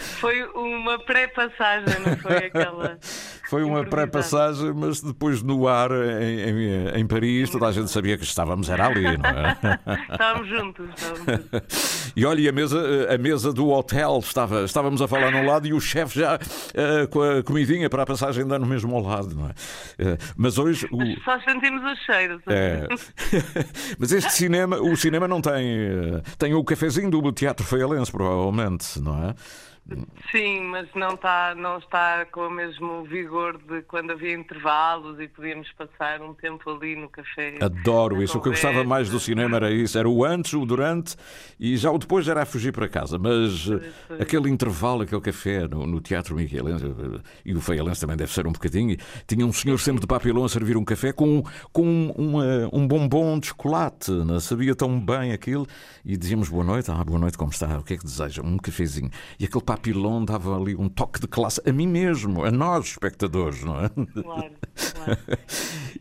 [0.18, 2.98] foi uma pré-passagem, não foi aquela.
[3.48, 8.18] Foi uma pré-passagem, mas depois no ar em, em, em, Paris toda a gente sabia
[8.18, 9.56] que estávamos era ali, não é?
[10.12, 12.12] estávamos juntos, estávamos juntos.
[12.14, 15.72] E olha, a mesa, a mesa do hotel estava, estávamos a falar num lado e
[15.72, 19.46] o chefe já uh, com a comidinha para a passagem ano mesmo ao lado, não
[19.46, 19.50] é?
[19.50, 20.86] Uh, mas hoje.
[20.90, 20.98] O...
[20.98, 22.42] Mas só sentimos os cheiros.
[22.48, 22.86] É.
[23.98, 25.62] mas este cinema, o cinema não tem.
[26.36, 29.34] Tem o cafezinho do Teatro Feialense, provavelmente, não é?
[30.30, 35.26] Sim, mas não está, não está com o mesmo vigor de quando havia intervalos e
[35.26, 37.56] podíamos passar um tempo ali no café.
[37.62, 38.36] Adoro isso.
[38.36, 39.98] O que eu gostava mais do cinema era isso.
[39.98, 41.16] Era o antes, o durante
[41.58, 43.18] e já o depois era a fugir para casa.
[43.18, 43.68] Mas
[44.20, 46.84] aquele intervalo, aquele café no, no Teatro Miguelense,
[47.44, 50.48] e o Feialense também deve ser um bocadinho, tinha um senhor sempre de papilão a
[50.48, 51.86] servir um café com, com
[52.18, 52.36] um,
[52.70, 54.10] um bombom de chocolate.
[54.10, 54.38] Não?
[54.40, 55.66] Sabia tão bem aquilo.
[56.04, 56.90] E dizíamos boa noite.
[56.90, 57.78] Ah, boa noite, como está?
[57.78, 58.42] O que é que deseja?
[58.42, 59.10] Um cafezinho.
[59.40, 59.77] E aquele papilão
[60.24, 63.88] dava ali um toque de classe a mim mesmo, a nós, espectadores, não é?
[63.88, 64.50] Claro,
[64.94, 65.18] claro.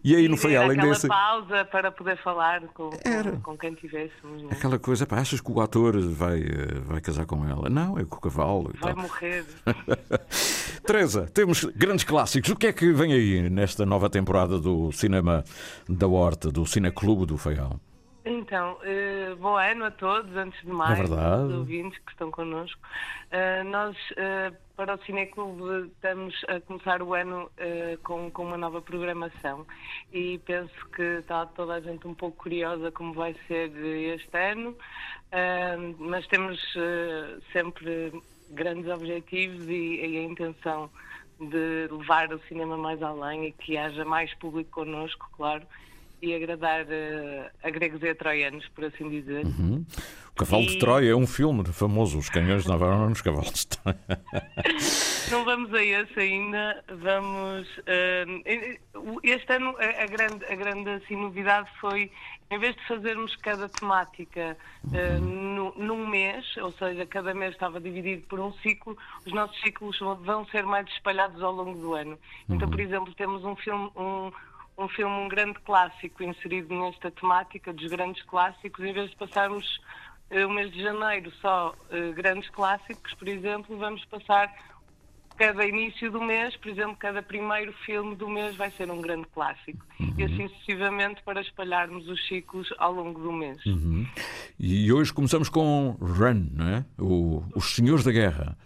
[0.03, 1.07] e aí não foi era além aquela desse.
[1.07, 3.31] pausa para poder falar com, Era.
[3.37, 4.43] com, quem tivéssemos.
[4.43, 4.53] não é?
[4.53, 7.69] Aquela coisa, pá, achas que o ator vai, eh, vai casar com ela?
[7.69, 9.03] Não, é com o cavalo Vai tal.
[9.03, 9.45] morrer.
[10.85, 12.49] Teresa, temos grandes clássicos.
[12.49, 15.43] O que é que vem aí nesta nova temporada do Cinema
[15.87, 17.79] da Horta, do Cineclube do Feial?
[18.29, 21.43] Então, eh, bom ano a todos, antes de mais, É verdade.
[21.43, 22.79] os ouvintes que estão connosco.
[23.31, 27.49] Eh, nós, eh, para o Cineclube, estamos a começar o ano
[28.03, 29.65] com, com uma nova programação
[30.11, 34.75] e penso que está toda a gente um pouco curiosa como vai ser este ano,
[35.97, 36.59] mas temos
[37.51, 38.13] sempre
[38.51, 40.91] grandes objetivos e, e a intenção
[41.39, 45.65] de levar o cinema mais além e que haja mais público connosco, claro,
[46.21, 49.45] e agradar eh, a gregos e a troianos, por assim dizer.
[49.45, 49.85] Uhum.
[50.31, 52.19] O Cavalo de E- Troia é um filme famoso.
[52.19, 53.97] Os canhões navegaram nos cavalos de Troia.
[55.31, 57.67] Não vamos a esse ainda, vamos.
[57.85, 58.25] eh,
[59.23, 62.09] este ano a, a grande, a grande assim, novidade foi,
[62.49, 64.55] em vez de fazermos cada temática
[64.93, 68.95] eh, nu- num mês, ou seja, cada mês estava dividido por um ciclo,
[69.25, 72.17] os nossos ciclos vão- vão ser mais espalhados ao longo do ano.
[72.47, 73.89] Então, por exemplo, temos um filme.
[73.95, 74.31] Um,
[74.77, 79.79] um filme, um grande clássico inserido nesta temática dos grandes clássicos, em vez de passarmos
[80.29, 84.53] eh, o mês de janeiro só eh, grandes clássicos, por exemplo, vamos passar
[85.37, 89.27] cada início do mês, por exemplo, cada primeiro filme do mês vai ser um grande
[89.27, 89.85] clássico.
[90.17, 93.63] E assim sucessivamente para espalharmos os ciclos ao longo do mês.
[93.65, 94.05] Uhum.
[94.59, 96.85] E hoje começamos com Run, não é?
[96.97, 98.57] O, Os Senhores da Guerra.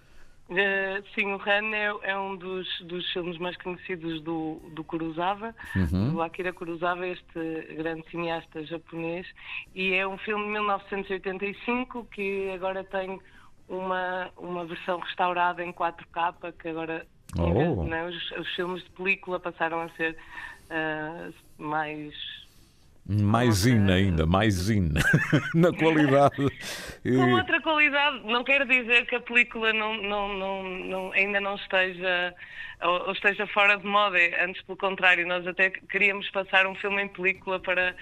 [0.53, 5.55] Eh, sim, o Han é, é um dos, dos filmes mais conhecidos do, do Kurosawa,
[5.75, 6.11] Uhum.
[6.11, 9.25] do Akira Kurosawa, este grande cineasta japonês,
[9.73, 13.19] e é um filme de 1985 que agora tem
[13.69, 17.05] uma, uma versão restaurada em 4K, que agora
[17.39, 17.85] Oh.
[17.85, 20.17] né, os, os filmes de película passaram a ser
[20.69, 22.13] ah, mais
[23.07, 24.89] Mais in ainda, mais in
[25.55, 26.35] na qualidade.
[27.03, 31.55] Com outra qualidade, não quero dizer que a película não, não, não, não- ainda não
[31.55, 32.33] esteja
[32.83, 37.07] ou, esteja fora de moda, antes pelo contrário, nós até queríamos passar um filme em
[37.07, 37.95] película para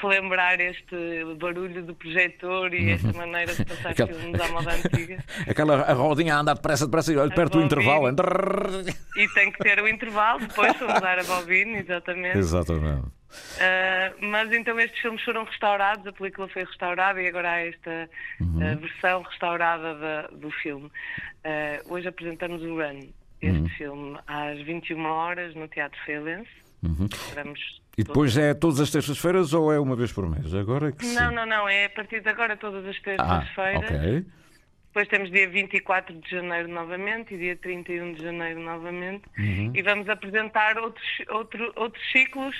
[0.00, 5.24] relembrar este barulho do projetor e esta maneira de passar Aquela- filmes à moda antiga.
[5.48, 8.06] Aquela a rodinha a andar depressa, depressa, olha, perto do intervalo.
[9.16, 12.38] E tem que ter o intervalo depois para usar a bobina, exatamente.
[12.38, 13.19] Exatamente.
[13.30, 18.10] Uh, mas então estes filmes foram restaurados, a película foi restaurada e agora há esta
[18.40, 18.56] Uhum.
[18.74, 20.86] uh, versão restaurada da- do filme.
[20.86, 23.08] Uh, hoje apresentamos o Run,
[23.40, 23.68] este Uhum.
[23.70, 26.50] filme, às 21 horas no Teatro Feilense.
[26.82, 27.08] Uhum.
[27.96, 30.54] E depois é todas as terças-feiras ou é uma vez por mês?
[30.54, 31.04] Agora é que.
[31.06, 33.02] Não, não, não, é a partir de agora todas as Ah,
[33.44, 33.84] terças-feiras.
[33.84, 34.24] ok.
[34.86, 39.22] Depois temos dia 24 de janeiro novamente e dia 31 de janeiro novamente.
[39.38, 39.70] Uhum.
[39.74, 42.56] E vamos apresentar outros, outro, outros ciclos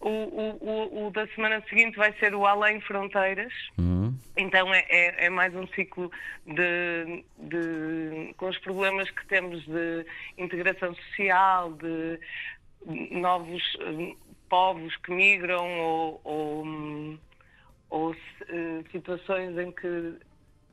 [0.00, 3.52] o, o, o, da semana seguinte vai ser o Além Fronteiras.
[3.78, 4.14] Uhum.
[4.36, 6.10] Então é, é, é mais um ciclo
[6.46, 12.20] de, de- com os problemas que temos de integração social, de
[13.10, 14.14] novos eh,
[14.48, 17.18] povos que migram ou, ou, hum,
[17.90, 20.14] ou, eh, situações em que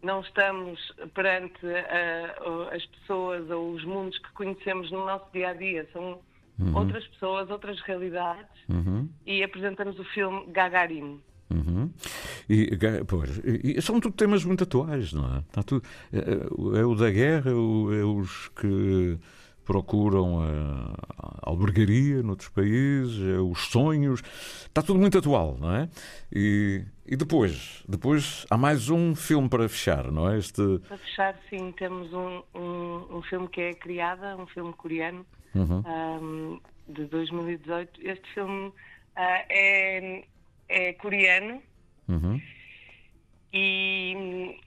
[0.03, 2.36] não estamos perante a-
[2.69, 5.89] a- as pessoas ou os mundos que conhecemos no nosso dia a dia.
[5.91, 6.21] São
[6.59, 6.75] Uhum.
[6.75, 9.09] outras pessoas, outras realidades Uhum.
[9.25, 11.19] e apresentamos o filme Gagarin.
[11.49, 11.91] Uhum.
[12.49, 12.71] E,
[13.07, 15.39] pois, e- são tudo temas muito atuais, não é?
[15.39, 15.83] Está tudo,
[16.13, 19.17] é, é- é o da guerra, o- é os que
[19.65, 24.21] procuram a, a albergaria noutros países, é os sonhos,
[24.65, 25.89] está tudo muito atual, não é?
[26.33, 30.37] E, e depois, depois há mais um filme para fechar, não é?
[30.37, 35.25] Este, Para fechar, sim, temos um, um, um filme que é Criada, um filme coreano,
[35.53, 35.81] Uhum.
[35.85, 37.99] ahm, de 2018.
[38.03, 38.73] Este filme
[39.15, 40.23] ah, é,
[40.67, 41.61] é coreano
[42.09, 42.39] Uhum.
[43.53, 44.59] e,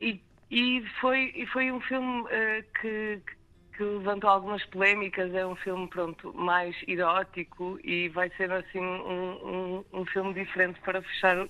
[0.00, 0.20] e,
[0.50, 3.36] e foi, e foi um filme ah, que, que
[3.82, 5.34] levantou algumas polémicas.
[5.34, 10.78] É um filme, pronto, mais erótico e vai ser, assim, um, um, um filme diferente
[10.84, 11.48] para fechar o,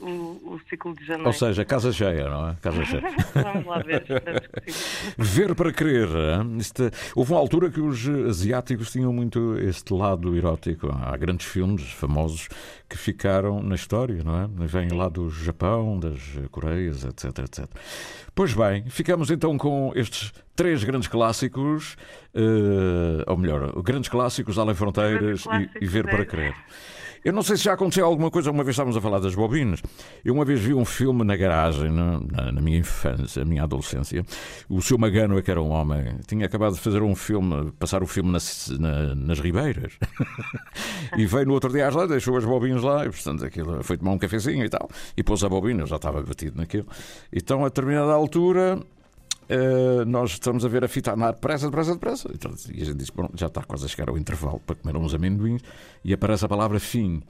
[0.00, 1.28] o, o ciclo de janeiro.
[1.28, 2.56] ou seja, casa cheia, não é?
[2.60, 3.02] Casa cheia.
[3.34, 4.12] Vamos lá ver, que.
[5.18, 6.08] Ver para crer.
[6.58, 10.88] Isto- houve uma altura que os asiáticos tinham muito este lado erótico.
[10.92, 12.48] Há grandes filmes famosos
[12.92, 14.66] que ficaram na história, não é?
[14.66, 16.18] Vêm lá do Japão, das
[16.50, 17.66] Coreias, etc, etc.
[18.34, 21.96] Pois bem, ficamos então com estes três grandes clássicos,
[22.34, 26.24] eh, ou melhor, grandes clássicos Além Fronteiras Grandes e, e Ver clássicos, para é.
[26.26, 26.54] Crer.
[27.24, 29.80] Eu não sei se já aconteceu alguma coisa, uma vez estávamos a falar das bobinas.
[30.24, 32.20] Eu uma vez vi um filme na garagem, na,
[32.50, 34.24] na- minha infância, na minha adolescência.
[34.68, 38.02] O seu Magano é que era um homem, tinha acabado de fazer um filme, passar
[38.02, 39.92] o filme nas, na- nas Ribeiras.
[41.16, 43.96] e veio no outro dia às lá, deixou as bobinas lá, e portanto aquilo foi
[43.96, 44.88] tomar um cafezinho e tal.
[45.16, 46.86] E pôs a bobina, eu já estava batido naquilo.
[47.32, 48.80] Então, a determinada altura.
[49.48, 52.30] Eh, nós estamos a ver a fita andar depressa, depressa, depressa.
[52.32, 54.96] Então, e a gente disse: Bom, já está quase a chegar ao intervalo para comer
[54.96, 55.62] uns amendoins.
[56.04, 57.22] E aparece a palavra fim.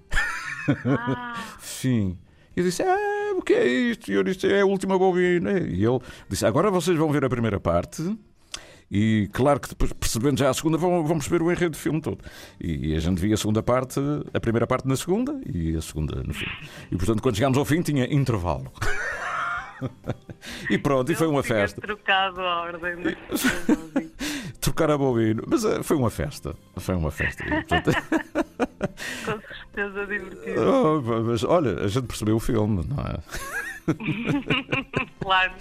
[1.58, 2.18] fim.
[2.56, 4.10] E eu disse: Ah, o que é isto?
[4.10, 5.52] E eu disse: É a última bobina.
[5.58, 8.16] E ele disse: Agora vocês vão ver a primeira parte.
[8.94, 11.98] E claro que depois, percebendo já a segunda, vão, vão perceber o enredo do filme
[11.98, 12.18] todo.
[12.60, 13.98] E a gente via a segunda parte,
[14.34, 16.44] a primeira parte na segunda e a segunda no fim.
[16.90, 18.70] E portanto, quando chegámos ao fim, tinha intervalo.
[20.70, 21.80] e pronto, e foi uma festa.
[21.80, 23.16] trocado a ordem
[24.60, 25.42] Trocar a bobina.
[25.46, 26.54] Mas eh, foi uma festa.
[26.76, 27.44] Foi uma festa.
[27.44, 27.90] E, portanto,
[29.24, 30.60] Com certeza divertido.
[30.62, 33.18] oh, mas olha, a gente percebeu o filme, não é?
[35.20, 35.52] claro,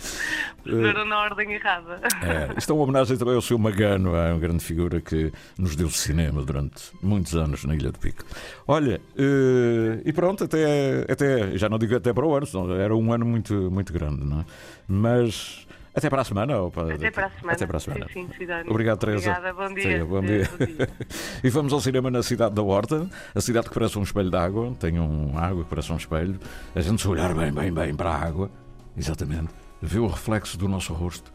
[0.63, 2.01] perceberam na ordem errada.
[2.21, 5.75] É, isto é uma homenagem também ao seu Magano, é uma grande figura que nos
[5.75, 8.23] deu cinema durante muitos anos na Ilha do Pico.
[8.67, 12.45] Olha, eh, e pronto, até, até, já não digo até para o ano,
[12.75, 14.45] era um ano muito, muito grande, não é?
[14.87, 16.57] Mas até para a semana.
[16.57, 17.53] ou para- Até para a semana.
[17.53, 18.07] Até para a semana.
[18.13, 18.69] Sim, sim, Cidade.
[18.69, 19.31] Obrigado, Teresa.
[19.31, 19.99] Obrigada, bom dia.
[19.99, 20.49] Sim, bom dia.
[20.59, 20.89] bom dia.
[21.43, 24.37] e vamos ao cinema na cidade da Horta, a cidade que parece um espelho de
[24.37, 26.39] água, tem um água que parece um espelho.
[26.75, 28.49] A gente se olhar bem, bem, bem para a água,
[28.95, 29.49] exatamente,
[29.81, 31.31] vê o reflexo do nosso rosto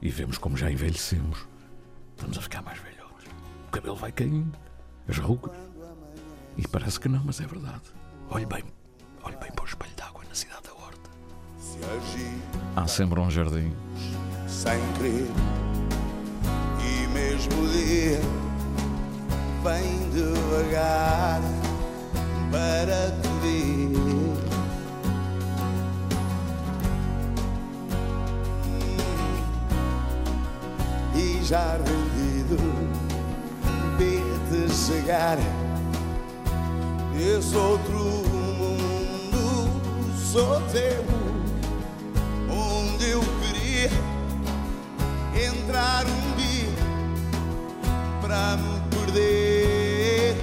[0.00, 1.46] e vemos como já envelhecemos.
[2.16, 3.26] Estamos a ficar mais velhotes.
[3.66, 4.52] O cabelo vai caindo,
[5.08, 5.56] as rugas.
[6.56, 7.82] E parece que não, mas é verdade.
[8.30, 8.64] Olhe bem,
[9.22, 11.10] olhe bem para o espelho de água na cidade da Horta.
[11.58, 13.72] Se agir Há sempre um jardim.
[14.46, 15.30] sem querer
[16.80, 18.20] e mesmo o dia
[19.62, 21.40] vem devagar
[22.50, 23.98] para te ver.
[31.14, 32.56] E já rendido
[33.98, 35.38] vê-te chegar
[37.16, 37.98] esse outro
[38.58, 39.70] mundo
[40.16, 41.17] sou teu
[45.44, 46.68] entrar um dia
[48.20, 50.36] para me perder,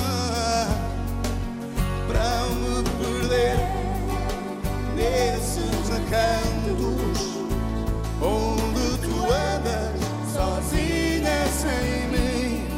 [0.00, 0.68] Ah,
[2.06, 3.56] para me perder
[4.96, 7.18] nesses recantos
[8.20, 10.00] onde tu andas
[10.32, 12.68] sozinha sem mim.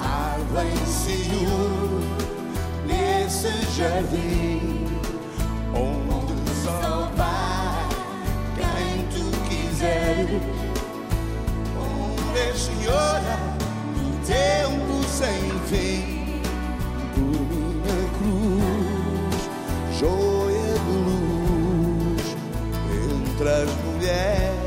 [0.00, 2.00] Há vencido
[2.86, 4.81] nesse jardim
[12.56, 13.38] senhora
[13.94, 16.40] do tempo sem fim,
[17.14, 19.40] por minha cruz,
[19.98, 22.24] joia de luz
[23.10, 24.62] entre as mulheres.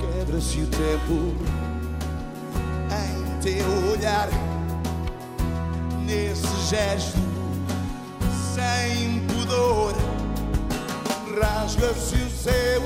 [0.00, 1.34] Perde-se o tempo
[2.90, 4.28] em teu olhar,
[6.06, 7.18] nesse gesto
[8.54, 10.11] sem pudor.
[11.42, 12.82] Rasga-se o céu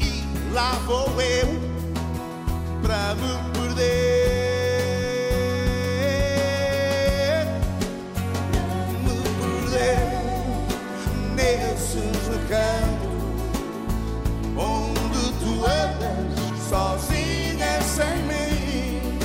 [0.00, 1.46] e lá vou eu
[2.82, 4.26] para me perder.
[9.04, 10.02] Me perder
[11.36, 13.14] nesses recantos
[14.56, 16.34] onde tu andas
[16.68, 19.18] sozinha sem mim.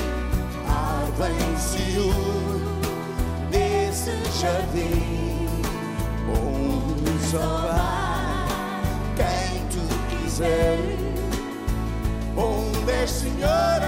[0.68, 2.60] Arde em ciúme
[3.50, 5.09] desse jardim
[7.32, 8.46] vai
[9.16, 10.78] quem tu quiser.
[12.36, 13.79] Onde és senhora